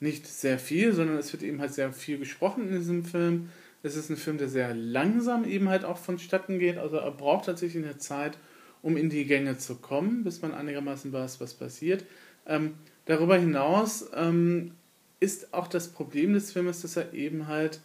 nicht 0.00 0.26
sehr 0.26 0.58
viel, 0.58 0.92
sondern 0.92 1.16
es 1.16 1.32
wird 1.32 1.44
eben 1.44 1.60
halt 1.60 1.72
sehr 1.72 1.92
viel 1.92 2.18
gesprochen 2.18 2.68
in 2.68 2.78
diesem 2.78 3.04
Film. 3.04 3.50
Es 3.84 3.94
ist 3.94 4.10
ein 4.10 4.16
Film, 4.16 4.38
der 4.38 4.48
sehr 4.48 4.74
langsam 4.74 5.44
eben 5.44 5.68
halt 5.68 5.84
auch 5.84 5.98
vonstatten 5.98 6.58
geht. 6.58 6.78
Also 6.78 6.96
er 6.96 7.10
braucht 7.12 7.46
tatsächlich 7.46 7.84
eine 7.84 7.98
Zeit, 7.98 8.36
um 8.80 8.96
in 8.96 9.10
die 9.10 9.26
Gänge 9.26 9.58
zu 9.58 9.76
kommen, 9.76 10.24
bis 10.24 10.42
man 10.42 10.54
einigermaßen 10.54 11.12
weiß, 11.12 11.40
was 11.40 11.54
passiert. 11.54 12.04
Ähm, 12.46 12.74
darüber 13.06 13.36
hinaus 13.36 14.08
ähm, 14.14 14.72
ist 15.20 15.54
auch 15.54 15.68
das 15.68 15.88
Problem 15.88 16.32
des 16.32 16.52
Filmes, 16.52 16.82
dass 16.82 16.96
er 16.96 17.12
eben 17.12 17.46
halt, 17.46 17.80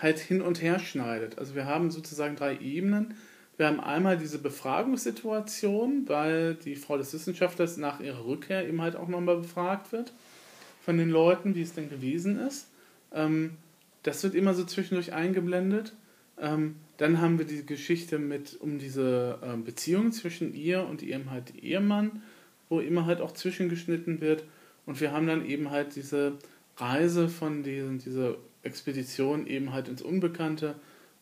halt 0.00 0.18
hin 0.18 0.42
und 0.42 0.60
her 0.60 0.78
schneidet. 0.78 1.38
Also 1.38 1.54
wir 1.54 1.66
haben 1.66 1.90
sozusagen 1.90 2.36
drei 2.36 2.58
Ebenen. 2.58 3.14
Wir 3.56 3.66
haben 3.66 3.80
einmal 3.80 4.18
diese 4.18 4.38
Befragungssituation, 4.38 6.06
weil 6.06 6.54
die 6.54 6.76
Frau 6.76 6.98
des 6.98 7.14
Wissenschaftlers 7.14 7.78
nach 7.78 8.00
ihrer 8.00 8.26
Rückkehr 8.26 8.68
eben 8.68 8.82
halt 8.82 8.96
auch 8.96 9.08
nochmal 9.08 9.38
befragt 9.38 9.92
wird 9.92 10.12
von 10.84 10.98
den 10.98 11.08
Leuten, 11.08 11.54
wie 11.54 11.62
es 11.62 11.72
denn 11.72 11.88
gewesen 11.88 12.38
ist. 12.38 12.68
Ähm, 13.12 13.56
das 14.02 14.22
wird 14.22 14.34
immer 14.34 14.54
so 14.54 14.64
zwischendurch 14.64 15.14
eingeblendet. 15.14 15.94
Ähm, 16.38 16.76
dann 16.98 17.20
haben 17.20 17.38
wir 17.38 17.46
die 17.46 17.64
Geschichte 17.64 18.18
mit 18.18 18.60
um 18.60 18.78
diese 18.78 19.38
ähm, 19.42 19.64
Beziehung 19.64 20.12
zwischen 20.12 20.54
ihr 20.54 20.86
und 20.86 21.02
ihrem 21.02 21.30
halt 21.30 21.56
Ehemann, 21.56 22.22
wo 22.68 22.80
immer 22.80 23.06
halt 23.06 23.20
auch 23.20 23.32
zwischengeschnitten 23.32 24.20
wird. 24.20 24.44
Und 24.86 25.00
wir 25.00 25.12
haben 25.12 25.26
dann 25.26 25.44
eben 25.44 25.70
halt 25.70 25.96
diese 25.96 26.38
Reise 26.76 27.28
von 27.28 27.62
diesen, 27.62 27.98
diese 27.98 28.36
Expedition 28.62 29.46
eben 29.46 29.72
halt 29.72 29.88
ins 29.88 30.02
Unbekannte, 30.02 30.74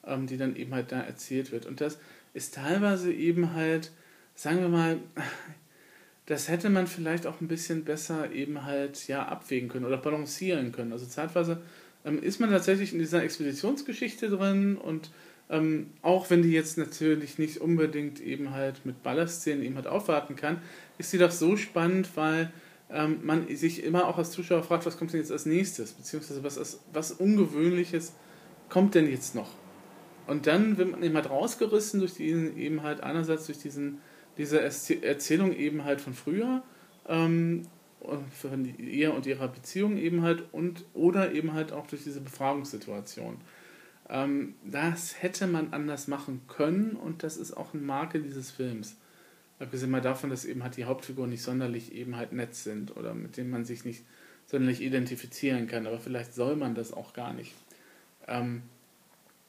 ähm, 0.07 0.27
die 0.27 0.37
dann 0.37 0.57
eben 0.57 0.75
halt 0.75 0.93
da 0.93 1.01
erzählt 1.01 1.53
wird. 1.53 1.67
Und 1.67 1.81
das 1.81 1.99
ist 2.33 2.55
teilweise 2.55 3.13
eben 3.13 3.55
halt, 3.55 3.93
sagen 4.35 4.61
wir 4.61 4.69
mal, 4.69 4.99
das 6.27 6.49
hätte 6.49 6.71
man 6.71 6.87
vielleicht 6.87 7.27
auch 7.27 7.41
ein 7.41 7.49
bisschen 7.49 7.85
besser 7.85 8.33
eben 8.33 8.65
halt 8.65 9.07
ja 9.09 9.27
abwägen 9.27 9.69
können 9.69 9.85
oder 9.85 9.99
balancieren 9.99 10.73
können. 10.73 10.93
Also 10.93 11.07
zeitweise 11.07 11.61
ähm, 12.05 12.23
ist 12.23 12.41
man 12.41 12.51
tatsächlich 12.51 12.93
in 12.93 12.99
dieser 12.99 13.23
Expeditionsgeschichte 13.23 14.29
drin 14.29 14.77
und 14.77 15.11
ähm, 15.51 15.91
auch 16.03 16.31
wenn 16.31 16.43
die 16.43 16.53
jetzt 16.53 16.79
natürlich 16.79 17.39
nicht 17.39 17.59
unbedingt 17.59 18.21
eben 18.21 18.51
halt 18.51 18.87
mit 18.87 19.03
Ballerszenen 19.03 19.65
eben 19.65 19.77
halt 19.77 19.87
aufwarten 19.87 20.37
kann, 20.37 20.61
ist 20.99 21.11
sie 21.11 21.19
doch 21.19 21.31
so 21.31 21.57
spannend, 21.57 22.11
weil 22.15 22.53
ähm, 22.91 23.19
man 23.23 23.49
sich 23.55 23.85
immer 23.85 24.07
auch 24.07 24.19
als 24.19 24.31
Zuschauer 24.31 24.63
fragt, 24.63 24.87
was 24.87 24.97
kommt 24.97 25.13
denn 25.13 25.21
jetzt 25.21 25.33
als 25.33 25.47
nächstes, 25.47 25.93
beziehungsweise 25.93 26.43
was, 26.45 26.81
was 26.93 27.13
Ungewöhnliches 27.13 28.15
kommt 28.69 28.95
denn 28.95 29.11
jetzt 29.11 29.35
noch? 29.35 29.51
Und 30.27 30.47
dann 30.47 30.79
wird 30.79 30.91
man 30.91 31.03
eben 31.03 31.15
halt 31.15 31.29
rausgerissen 31.29 32.01
durch 32.01 32.15
diesen, 32.15 32.57
eben 32.57 32.83
halt 32.83 33.03
einerseits 33.03 33.47
durch 33.47 33.59
diesen, 33.59 33.99
diese 34.39 34.61
Erzählung 34.61 35.55
eben 35.55 35.85
halt 35.85 36.01
von 36.01 36.15
früher 36.15 36.63
ähm, 37.07 37.63
von 38.41 38.75
ihr 38.79 39.15
und 39.15 39.27
ihrer 39.27 39.49
Beziehung 39.49 39.97
eben 39.97 40.23
halt 40.23 40.45
und 40.53 40.85
oder 40.95 41.33
eben 41.33 41.53
halt 41.53 41.73
auch 41.73 41.87
durch 41.87 42.05
diese 42.05 42.21
Befragungssituation. 42.21 43.37
Ähm, 44.09 44.55
das 44.65 45.23
hätte 45.23 45.47
man 45.47 45.73
anders 45.73 46.09
machen 46.09 46.43
können 46.49 46.93
und 46.93 47.23
das 47.23 47.37
ist 47.37 47.53
auch 47.55 47.75
eine 47.75 47.83
Marke 47.83 48.21
dieses 48.21 48.51
Films. 48.51 48.97
Abgesehen 49.59 49.91
mal 49.91 50.01
davon, 50.01 50.31
dass 50.31 50.45
eben 50.45 50.63
halt 50.63 50.77
die 50.77 50.85
Hauptfiguren 50.85 51.31
nicht 51.31 51.43
sonderlich 51.43 51.93
eben 51.93 52.17
halt 52.17 52.33
nett 52.33 52.55
sind 52.55 52.97
oder 52.97 53.15
mit 53.15 53.37
denen 53.37 53.51
man 53.51 53.65
sich 53.65 53.85
nicht 53.85 54.05
sonderlich 54.47 54.83
identifizieren 54.83 55.67
kann, 55.67 55.87
aber 55.87 55.99
vielleicht 55.99 56.35
soll 56.35 56.57
man 56.57 56.75
das 56.75 56.93
auch 56.93 57.15
gar 57.15 57.33
nicht. 57.33 57.55
Ähm, 58.27 58.63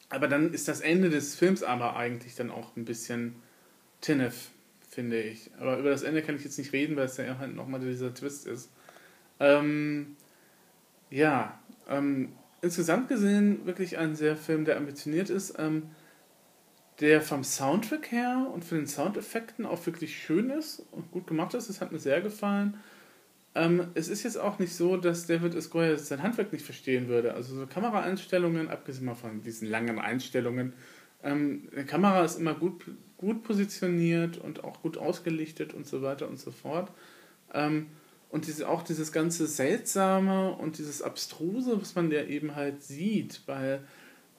aber 0.09 0.27
dann 0.27 0.53
ist 0.53 0.67
das 0.67 0.81
Ende 0.81 1.09
des 1.09 1.35
Films 1.35 1.63
aber 1.63 1.95
eigentlich 1.97 2.35
dann 2.35 2.51
auch 2.51 2.75
ein 2.77 2.85
bisschen 2.85 3.35
Tinnef 4.01 4.51
finde 4.95 5.21
ich. 5.21 5.51
Aber 5.59 5.77
über 5.77 5.89
das 5.89 6.03
Ende 6.03 6.21
kann 6.21 6.37
ich 6.37 6.43
jetzt 6.43 6.57
nicht 6.57 6.71
reden, 6.71 6.95
weil 6.95 7.05
es 7.05 7.17
ja 7.17 7.37
halt 7.37 7.53
nochmal 7.53 7.81
dieser 7.81 8.13
Twist 8.13 8.47
ist. 8.47 8.71
Ähm, 9.41 10.15
ja, 11.09 11.59
ähm, 11.89 12.31
insgesamt 12.65 13.07
gesehen 13.07 13.65
wirklich 13.65 13.97
ein 13.97 14.15
sehr 14.15 14.35
Film, 14.35 14.65
der 14.65 14.77
ambitioniert 14.77 15.29
ist, 15.29 15.55
ähm, 15.57 15.83
der 16.99 17.21
vom 17.21 17.43
Soundtrack 17.43 18.11
her 18.11 18.47
und 18.53 18.63
von 18.63 18.77
den 18.77 18.87
Soundeffekten 18.87 19.65
auch 19.65 19.85
wirklich 19.85 20.17
schön 20.17 20.49
ist 20.49 20.83
und 20.91 21.11
gut 21.11 21.27
gemacht 21.27 21.53
ist. 21.53 21.69
Es 21.69 21.81
hat 21.81 21.91
mir 21.91 21.99
sehr 21.99 22.21
gefallen. 22.21 22.77
Ähm, 23.53 23.87
es 23.93 24.07
ist 24.07 24.23
jetzt 24.23 24.37
auch 24.37 24.59
nicht 24.59 24.73
so, 24.73 24.97
dass 24.97 25.27
David 25.27 25.55
S. 25.55 25.69
Sein 26.07 26.23
Handwerk 26.23 26.51
nicht 26.51 26.65
verstehen 26.65 27.07
würde. 27.07 27.33
Also 27.33 27.55
so 27.55 27.65
Kameraeinstellungen, 27.67 28.69
abgesehen 28.69 29.05
mal 29.05 29.15
von 29.15 29.41
diesen 29.41 29.69
langen 29.69 29.99
Einstellungen, 29.99 30.73
ähm, 31.23 31.69
die 31.75 31.85
Kamera 31.85 32.23
ist 32.23 32.39
immer 32.39 32.53
gut 32.53 32.85
gut 33.17 33.43
positioniert 33.43 34.37
und 34.37 34.63
auch 34.63 34.81
gut 34.81 34.97
ausgelichtet 34.97 35.73
und 35.73 35.87
so 35.87 36.01
weiter 36.01 36.27
und 36.27 36.39
so 36.39 36.51
fort. 36.51 36.91
Ähm, 37.53 37.87
und 38.29 38.47
diese, 38.47 38.67
auch 38.67 38.83
dieses 38.83 39.11
ganze 39.11 39.47
Seltsame 39.47 40.53
und 40.53 40.77
dieses 40.77 41.01
Abstruse, 41.01 41.79
was 41.79 41.95
man 41.95 42.11
ja 42.11 42.23
eben 42.23 42.55
halt 42.55 42.83
sieht, 42.83 43.41
weil 43.45 43.81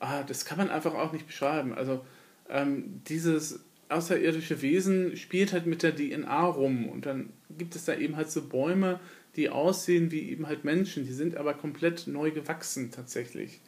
ah, 0.00 0.23
das 0.23 0.45
kann 0.45 0.59
man 0.59 0.71
einfach 0.71 0.95
auch 0.95 1.12
nicht 1.12 1.26
beschreiben. 1.26 1.75
Also 1.75 2.05
ähm, 2.49 3.02
dieses 3.09 3.61
außerirdische 3.88 4.62
Wesen 4.62 5.16
spielt 5.16 5.52
halt 5.52 5.66
mit 5.66 5.83
der 5.83 5.95
DNA 5.95 6.45
rum 6.45 6.88
und 6.88 7.07
dann 7.07 7.31
gibt 7.57 7.76
es 7.76 7.85
da 7.85 7.95
eben 7.95 8.16
halt 8.16 8.31
so 8.31 8.43
Bäume, 8.43 9.00
die 9.37 9.50
aussehen 9.50 10.11
wie 10.11 10.31
eben 10.31 10.47
halt 10.47 10.64
Menschen, 10.64 11.07
die 11.07 11.12
sind 11.12 11.37
aber 11.37 11.55
komplett 11.55 12.07
neu 12.07 12.31
gewachsen 12.31 12.90
tatsächlich. 12.90 13.61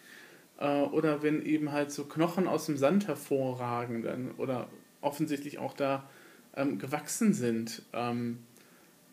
Äh, 0.59 0.83
oder 0.83 1.23
wenn 1.23 1.45
eben 1.45 1.73
halt 1.73 1.93
so 1.93 2.05
Knochen 2.05 2.49
aus 2.49 2.67
dem 2.67 2.77
Sand 2.77 3.07
hervorragen 3.07 4.03
dann, 4.03 4.33
oder 4.33 4.69
offensichtlich 5.01 5.59
auch 5.59 5.75
da 5.75 6.09
ähm, 6.57 6.79
gewachsen 6.79 7.33
sind. 7.33 7.83
Ähm, 7.93 8.39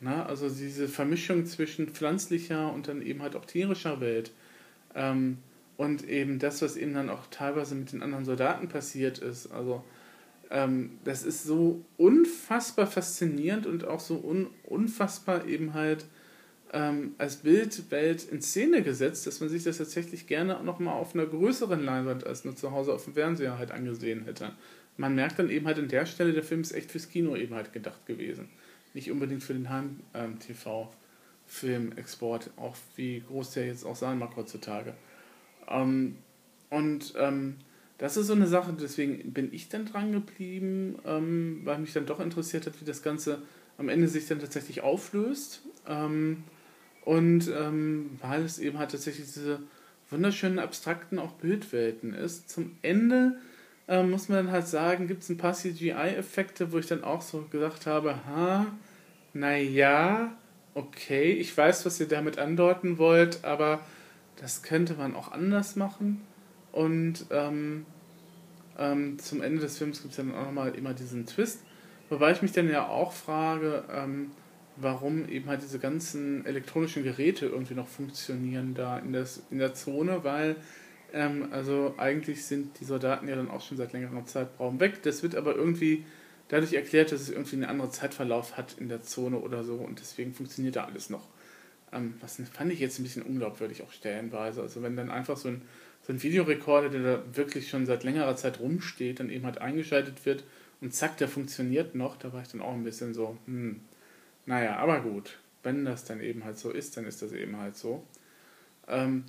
na, 0.02 0.26
also 0.26 0.50
diese 0.50 0.88
Vermischung 0.88 1.46
zwischen 1.46 1.90
pflanzlicher 1.90 2.72
und 2.74 2.88
dann 2.88 3.02
eben 3.02 3.22
halt 3.22 3.36
auch 3.36 3.46
tierischer 3.46 4.02
Welt. 4.02 4.32
Ähm, 4.94 5.38
und 5.78 6.08
eben 6.08 6.40
das, 6.40 6.62
was 6.62 6.78
eben 6.78 6.94
dann 6.94 7.10
auch 7.10 7.28
teilweise 7.32 7.76
mit 7.76 7.92
den 7.92 8.02
anderen 8.02 8.24
Soldaten 8.24 8.70
passiert 8.70 9.18
ist. 9.18 9.52
Also 9.52 9.84
ähm, 10.50 10.92
das 11.04 11.24
ist 11.24 11.44
so 11.44 11.84
unfassbar 11.98 12.88
faszinierend 12.88 13.66
und 13.66 13.86
auch 13.86 14.00
so 14.00 14.16
un 14.16 14.48
unfassbar 14.64 15.46
eben 15.48 15.74
halt 15.74 16.06
ähm, 16.72 17.16
als 17.18 17.38
Bildwelt 17.38 18.24
in 18.24 18.42
Szene 18.42 18.84
gesetzt, 18.84 19.28
dass 19.28 19.42
man 19.42 19.50
sich 19.50 19.64
das 19.64 19.78
tatsächlich 19.80 20.28
gerne 20.28 20.64
nochmal 20.64 20.94
auf 20.94 21.14
einer 21.14 21.26
größeren 21.26 21.84
Leinwand 21.84 22.26
als 22.26 22.46
nur 22.46 22.56
zu 22.56 22.72
Hause 22.72 22.94
auf 22.94 23.04
dem 23.04 23.14
Fernseher 23.14 23.58
halt 23.58 23.72
angesehen 23.72 24.24
hätte 24.26 24.54
man 24.98 25.16
merkt 25.16 25.40
dann 25.40 25.50
eben 25.50 25.66
halt 25.66 25.78
an 25.78 25.88
der 25.88 26.06
Stelle, 26.06 26.34
der 26.34 26.44
Film 26.44 26.62
ist 26.62 26.74
echt 26.74 26.92
fürs 26.92 27.10
Kino 27.10 27.36
eben 27.36 27.56
halt 27.56 27.74
gedacht 27.74 28.06
gewesen. 28.06 28.50
Nicht 28.96 29.12
unbedingt 29.12 29.44
für 29.44 29.54
den 29.54 29.70
Heim-TV-Film-Export, 29.70 32.50
auch 32.56 32.76
wie 32.96 33.20
groß 33.20 33.52
der 33.52 33.68
jetzt 33.68 33.86
auch 33.86 33.98
sein 33.98 34.18
mag 34.18 34.38
heutzutage. 34.38 34.94
Ähm, 35.68 36.16
und 36.70 37.14
ähm, 37.18 37.58
das 37.98 38.16
ist 38.16 38.28
so 38.28 38.34
eine 38.34 38.48
Sache, 38.48 38.74
deswegen 38.80 39.34
bin 39.34 39.54
ich 39.54 39.68
dann 39.68 39.86
dran 39.86 40.14
geblieben, 40.14 40.98
ähm, 41.06 41.60
weil 41.66 41.80
mich 41.80 41.92
dann 41.92 42.06
doch 42.06 42.22
interessiert 42.22 42.68
hat, 42.68 42.80
wie 42.80 42.86
das 42.86 43.04
Ganze 43.04 43.42
am 43.78 43.90
Ende 43.90 44.08
sich 44.08 44.28
dann 44.28 44.40
tatsächlich 44.40 44.80
auflöst. 44.80 45.64
Ähm, 45.86 46.46
und 47.04 47.52
ähm, 47.54 48.12
weil 48.22 48.44
es 48.44 48.60
eben 48.60 48.80
halt 48.80 48.92
tatsächlich 48.92 49.26
diese 49.26 49.60
wunderschönen 50.10 50.60
abstrakten 50.60 51.20
auch 51.20 51.34
Bildwelten 51.34 52.14
ist. 52.14 52.50
Zum 52.50 52.78
Ende 52.82 53.42
äh, 53.88 54.04
muss 54.04 54.30
man 54.30 54.46
dann 54.46 54.52
halt 54.52 54.68
sagen, 54.68 55.08
gibt 55.08 55.24
es 55.24 55.30
ein 55.30 55.38
paar 55.38 55.54
CGI-Effekte, 55.54 56.72
wo 56.72 56.78
ich 56.78 56.88
dann 56.88 57.04
auch 57.04 57.22
so 57.22 57.44
gesagt 57.52 57.86
habe, 57.86 58.16
ha, 58.26 58.66
naja, 59.34 60.36
okay, 60.74 61.32
ich 61.32 61.56
weiß, 61.56 61.86
was 61.86 62.00
ihr 62.00 62.08
damit 62.08 62.38
andeuten 62.38 62.98
wollt, 62.98 63.44
aber 63.44 63.82
das 64.38 64.64
könnte 64.64 64.96
man 64.96 65.16
auch 65.16 65.32
anders 65.32 65.76
machen. 65.76 66.22
Und 66.72 67.26
ähm, 67.32 67.86
ähm, 68.78 69.18
zum 69.20 69.42
Ende 69.42 69.62
des 69.62 69.78
Films 69.78 70.02
gibt 70.02 70.12
es 70.12 70.18
dann 70.18 70.36
auch 70.36 70.46
nochmal 70.46 70.76
immer 70.76 70.94
diesen 70.94 71.26
Twist. 71.26 71.62
Wobei 72.10 72.32
ich 72.32 72.42
mich 72.42 72.52
dann 72.52 72.70
ja 72.70 72.88
auch 72.88 73.14
frage, 73.14 73.84
ähm, 73.92 74.32
warum 74.76 75.30
eben 75.30 75.48
halt 75.48 75.62
diese 75.62 75.80
ganzen 75.80 76.46
elektronischen 76.46 77.04
Geräte 77.04 77.46
irgendwie 77.46 77.74
noch 77.74 77.88
funktionieren 77.88 78.74
da 78.74 79.00
in, 79.00 79.14
das, 79.14 79.44
in 79.50 79.60
der 79.60 79.74
Zone, 79.74 80.24
weil 80.24 80.58
ähm, 81.16 81.48
also 81.52 81.96
eigentlich 81.98 82.46
sind 82.46 82.80
die 82.80 82.86
Soldaten 82.86 83.28
ja 83.28 83.36
dann 83.38 83.50
auch 83.50 83.62
schon 83.62 83.78
seit 83.78 83.94
längerem 83.94 84.28
Zeitraum 84.28 84.80
weg. 84.82 85.02
Das 85.04 85.24
wird 85.24 85.36
aber 85.36 85.56
irgendwie 85.56 86.04
dadurch 86.50 86.74
erklärt, 86.74 87.12
dass 87.12 87.22
es 87.22 87.30
irgendwie 87.30 87.56
einen 87.56 87.66
anderen 87.66 87.92
Zeitverlauf 87.92 88.58
hat 88.58 88.76
in 88.78 88.90
der 88.90 89.02
Zone 89.02 89.40
oder 89.40 89.64
so 89.64 89.76
und 89.76 90.00
deswegen 90.00 90.34
funktioniert 90.34 90.76
da 90.76 90.84
alles 90.84 91.10
noch. 91.10 91.28
Ähm, 91.94 92.16
was 92.20 92.42
fand 92.52 92.72
ich 92.72 92.80
jetzt 92.80 93.00
ein 93.00 93.04
bisschen 93.04 93.24
unglaubwürdig 93.24 93.82
auch 93.82 93.92
stellenweise. 93.94 94.62
Also 94.62 94.84
wenn 94.84 94.98
dann 94.98 95.10
einfach 95.10 95.38
so 95.38 95.48
ein, 95.48 95.62
so 96.06 96.12
ein 96.12 96.22
Videorekorder, 96.22 96.90
der 96.90 97.02
da 97.02 97.24
wirklich 97.34 97.70
schon 97.70 97.86
seit 97.86 98.04
längerer 98.04 98.36
Zeit 98.36 98.60
rumsteht, 98.60 99.22
dann 99.22 99.30
eben 99.30 99.46
halt 99.46 99.60
eingeschaltet 99.60 100.26
wird 100.26 100.44
und 100.82 100.94
zack, 100.94 101.18
der 101.18 101.30
funktioniert 101.30 101.96
noch, 101.96 102.18
da 102.18 102.34
war 102.34 102.42
ich 102.42 102.50
dann 102.50 102.62
auch 102.62 102.74
ein 102.74 102.84
bisschen 102.84 103.14
so, 103.14 103.38
hm, 103.46 103.80
naja, 104.46 104.76
aber 104.76 105.00
gut, 105.00 105.40
wenn 105.64 105.86
das 105.86 106.04
dann 106.04 106.20
eben 106.20 106.44
halt 106.44 106.60
so 106.60 106.72
ist, 106.72 106.98
dann 106.98 107.06
ist 107.06 107.22
das 107.22 107.32
eben 107.32 107.58
halt 107.58 107.78
so. 107.78 108.04
Ähm, 108.88 109.24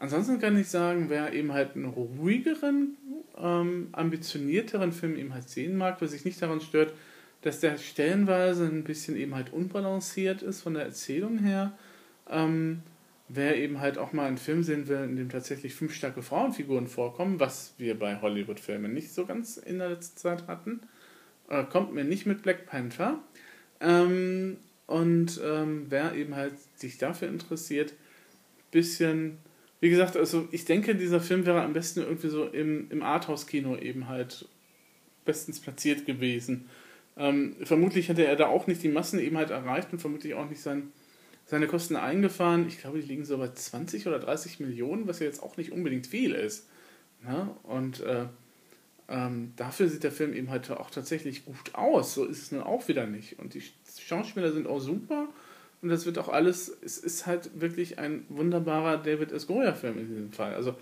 ansonsten 0.00 0.40
kann 0.40 0.58
ich 0.58 0.68
sagen, 0.68 1.06
wer 1.08 1.32
eben 1.32 1.52
halt 1.52 1.76
einen 1.76 1.84
ruhigeren, 1.84 2.96
ähm, 3.38 3.88
ambitionierteren 3.92 4.92
Film 4.92 5.16
eben 5.16 5.32
halt 5.32 5.48
sehen 5.48 5.76
mag, 5.76 6.00
wer 6.00 6.08
sich 6.08 6.24
nicht 6.24 6.42
daran 6.42 6.60
stört, 6.60 6.92
dass 7.42 7.60
der 7.60 7.78
stellenweise 7.78 8.66
ein 8.66 8.84
bisschen 8.84 9.16
eben 9.16 9.34
halt 9.34 9.52
unbalanciert 9.52 10.42
ist 10.42 10.60
von 10.62 10.74
der 10.74 10.84
Erzählung 10.84 11.38
her. 11.38 11.72
Ähm, 12.28 12.82
wer 13.28 13.56
eben 13.56 13.80
halt 13.80 13.96
auch 13.96 14.12
mal 14.12 14.26
einen 14.26 14.38
Film 14.38 14.62
sehen 14.62 14.88
will, 14.88 15.04
in 15.04 15.16
dem 15.16 15.28
tatsächlich 15.28 15.74
fünf 15.74 15.94
starke 15.94 16.22
Frauenfiguren 16.22 16.88
vorkommen, 16.88 17.38
was 17.38 17.74
wir 17.78 17.98
bei 17.98 18.20
Hollywood-Filmen 18.20 18.92
nicht 18.92 19.12
so 19.12 19.24
ganz 19.24 19.56
in 19.56 19.78
der 19.78 19.90
letzten 19.90 20.18
Zeit 20.18 20.48
hatten, 20.48 20.80
äh, 21.48 21.64
kommt 21.64 21.94
mir 21.94 22.04
nicht 22.04 22.26
mit 22.26 22.42
Black 22.42 22.66
Panther. 22.66 23.20
Ähm, 23.80 24.56
und 24.86 25.40
ähm, 25.44 25.86
wer 25.88 26.14
eben 26.14 26.34
halt 26.34 26.54
sich 26.74 26.98
dafür 26.98 27.28
interessiert, 27.28 27.94
bisschen, 28.72 29.38
wie 29.80 29.90
gesagt, 29.90 30.16
also 30.16 30.46
ich 30.50 30.66
denke, 30.66 30.94
dieser 30.94 31.20
Film 31.20 31.46
wäre 31.46 31.62
am 31.62 31.72
besten 31.72 32.00
irgendwie 32.00 32.28
so 32.28 32.44
im, 32.44 32.90
im 32.90 33.02
Arthouse-Kino 33.02 33.76
eben 33.76 34.08
halt 34.08 34.46
bestens 35.24 35.60
platziert 35.60 36.06
gewesen. 36.06 36.68
Ähm, 37.16 37.56
vermutlich 37.62 38.08
hätte 38.08 38.26
er 38.26 38.36
da 38.36 38.46
auch 38.46 38.66
nicht 38.66 38.82
die 38.82 38.88
Massen 38.88 39.18
eben 39.18 39.36
halt 39.36 39.50
erreicht 39.50 39.92
und 39.92 39.98
vermutlich 39.98 40.34
auch 40.34 40.48
nicht 40.48 40.60
sein, 40.60 40.92
seine 41.46 41.66
Kosten 41.66 41.96
eingefahren. 41.96 42.66
Ich 42.68 42.78
glaube, 42.78 43.00
die 43.00 43.06
liegen 43.06 43.24
so 43.24 43.38
bei 43.38 43.48
20 43.48 44.06
oder 44.06 44.18
30 44.18 44.60
Millionen, 44.60 45.06
was 45.08 45.18
ja 45.18 45.26
jetzt 45.26 45.42
auch 45.42 45.56
nicht 45.56 45.72
unbedingt 45.72 46.06
viel 46.06 46.32
ist. 46.32 46.68
Ne? 47.22 47.50
Und 47.62 48.00
äh, 48.00 48.26
ähm, 49.08 49.52
dafür 49.56 49.88
sieht 49.88 50.04
der 50.04 50.12
Film 50.12 50.32
eben 50.34 50.50
halt 50.50 50.70
auch 50.70 50.90
tatsächlich 50.90 51.44
gut 51.44 51.74
aus. 51.74 52.14
So 52.14 52.24
ist 52.24 52.42
es 52.42 52.52
nun 52.52 52.62
auch 52.62 52.86
wieder 52.88 53.06
nicht. 53.06 53.38
Und 53.38 53.54
die 53.54 53.62
Schauspieler 53.98 54.52
sind 54.52 54.66
auch 54.66 54.80
super. 54.80 55.28
Und 55.82 55.88
das 55.88 56.04
wird 56.06 56.18
auch 56.18 56.28
alles, 56.28 56.70
es 56.82 56.98
ist 56.98 57.26
halt 57.26 57.60
wirklich 57.60 57.98
ein 57.98 58.24
wunderbarer 58.28 58.98
David 58.98 59.32
S. 59.32 59.46
Goya-Film 59.46 59.98
in 59.98 60.08
diesem 60.08 60.32
Fall. 60.32 60.54
Also, 60.54 60.74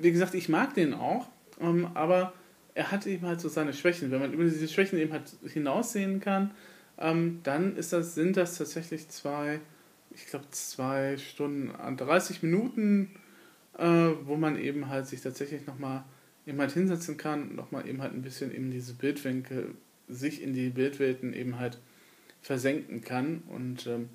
wie 0.00 0.12
gesagt, 0.12 0.34
ich 0.34 0.48
mag 0.48 0.74
den 0.74 0.92
auch, 0.92 1.28
ähm, 1.60 1.88
aber 1.94 2.32
er 2.74 2.90
hat 2.90 3.06
eben 3.06 3.26
halt 3.26 3.40
so 3.40 3.48
seine 3.48 3.72
Schwächen. 3.72 4.10
Wenn 4.10 4.20
man 4.20 4.32
über 4.32 4.44
diese 4.44 4.68
Schwächen 4.68 4.98
eben 4.98 5.12
halt 5.12 5.32
hinaussehen 5.46 6.20
kann, 6.20 6.50
ähm, 6.98 7.40
dann 7.42 7.76
ist 7.76 7.92
das, 7.92 8.14
sind 8.14 8.36
das 8.36 8.58
tatsächlich 8.58 9.08
zwei, 9.08 9.60
ich 10.14 10.26
glaube, 10.26 10.46
zwei 10.50 11.16
Stunden, 11.16 11.72
30 11.96 12.42
Minuten, 12.42 13.10
äh, 13.78 14.10
wo 14.24 14.36
man 14.36 14.58
eben 14.58 14.88
halt 14.88 15.06
sich 15.06 15.22
tatsächlich 15.22 15.66
nochmal 15.66 16.04
eben 16.46 16.58
halt 16.58 16.72
hinsetzen 16.72 17.16
kann, 17.16 17.54
nochmal 17.54 17.88
eben 17.88 18.02
halt 18.02 18.12
ein 18.12 18.22
bisschen 18.22 18.50
in 18.50 18.70
diese 18.70 18.94
Bildwinkel, 18.94 19.74
sich 20.08 20.42
in 20.42 20.54
die 20.54 20.70
Bildwelten 20.70 21.32
eben 21.32 21.58
halt 21.58 21.78
versenken 22.42 23.00
kann. 23.00 23.42
Und 23.48 23.86
ähm, 23.86 24.10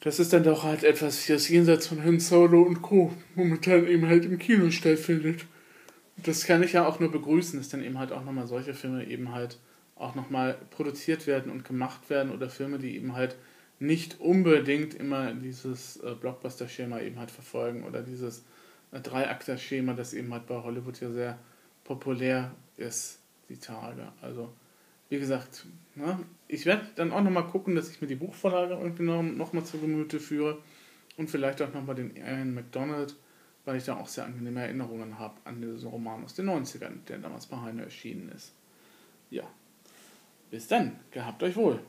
das 0.00 0.18
ist 0.18 0.32
dann 0.32 0.44
doch 0.44 0.64
halt 0.64 0.84
etwas, 0.84 1.26
das 1.26 1.48
jenseits 1.48 1.86
von 1.86 2.02
Han 2.02 2.18
Solo 2.18 2.62
und 2.62 2.82
Co. 2.82 3.12
momentan 3.34 3.86
eben 3.86 4.06
halt 4.08 4.24
im 4.24 4.38
Kino 4.38 4.70
stattfindet. 4.70 5.46
Das 6.16 6.44
kann 6.44 6.62
ich 6.62 6.72
ja 6.72 6.86
auch 6.86 6.98
nur 6.98 7.12
begrüßen, 7.12 7.58
dass 7.58 7.68
dann 7.68 7.84
eben 7.84 7.98
halt 7.98 8.10
auch 8.12 8.24
nochmal 8.24 8.46
solche 8.46 8.74
Filme 8.74 9.06
eben 9.06 9.32
halt 9.32 9.58
auch 9.94 10.14
nochmal 10.14 10.56
produziert 10.70 11.26
werden 11.26 11.50
und 11.50 11.64
gemacht 11.64 12.10
werden 12.10 12.32
oder 12.32 12.48
Filme, 12.48 12.78
die 12.78 12.96
eben 12.96 13.14
halt 13.14 13.36
nicht 13.80 14.20
unbedingt 14.20 14.94
immer 14.94 15.32
dieses 15.32 15.98
äh, 15.98 16.14
Blockbuster-Schema 16.14 17.00
eben 17.00 17.18
halt 17.18 17.30
verfolgen 17.30 17.84
oder 17.84 18.02
dieses 18.02 18.44
Dreiakter-Schema, 18.92 19.94
das 19.94 20.14
eben 20.14 20.32
halt 20.32 20.46
bei 20.46 20.56
Hollywood 20.62 21.00
ja 21.00 21.10
sehr 21.10 21.38
populär 21.84 22.52
ist, 22.76 23.20
die 23.48 23.58
Tage. 23.58 24.12
Also, 24.20 24.52
wie 25.08 25.18
gesagt, 25.18 25.66
ne, 25.94 26.18
ich 26.46 26.66
werde 26.66 26.86
dann 26.96 27.12
auch 27.12 27.22
nochmal 27.22 27.46
gucken, 27.46 27.74
dass 27.74 27.90
ich 27.90 28.00
mir 28.00 28.06
die 28.06 28.14
Buchvorlage 28.14 28.74
irgendwie 28.74 29.02
nochmal 29.04 29.32
noch 29.52 29.64
zu 29.64 29.78
Gemüte 29.78 30.20
führe 30.20 30.58
und 31.16 31.30
vielleicht 31.30 31.60
auch 31.62 31.72
nochmal 31.72 31.94
den 31.94 32.14
Ian 32.16 32.54
McDonald, 32.54 33.16
weil 33.64 33.76
ich 33.76 33.84
da 33.84 33.96
auch 33.96 34.08
sehr 34.08 34.24
angenehme 34.24 34.62
Erinnerungen 34.62 35.18
habe 35.18 35.34
an 35.44 35.60
diesen 35.60 35.88
Roman 35.88 36.24
aus 36.24 36.34
den 36.34 36.48
90ern, 36.48 37.04
der 37.08 37.18
damals 37.18 37.46
bei 37.46 37.60
Heine 37.60 37.84
erschienen 37.84 38.30
ist. 38.34 38.54
Ja. 39.30 39.44
Bis 40.50 40.66
dann, 40.68 40.98
gehabt 41.10 41.42
euch 41.42 41.56
wohl. 41.56 41.80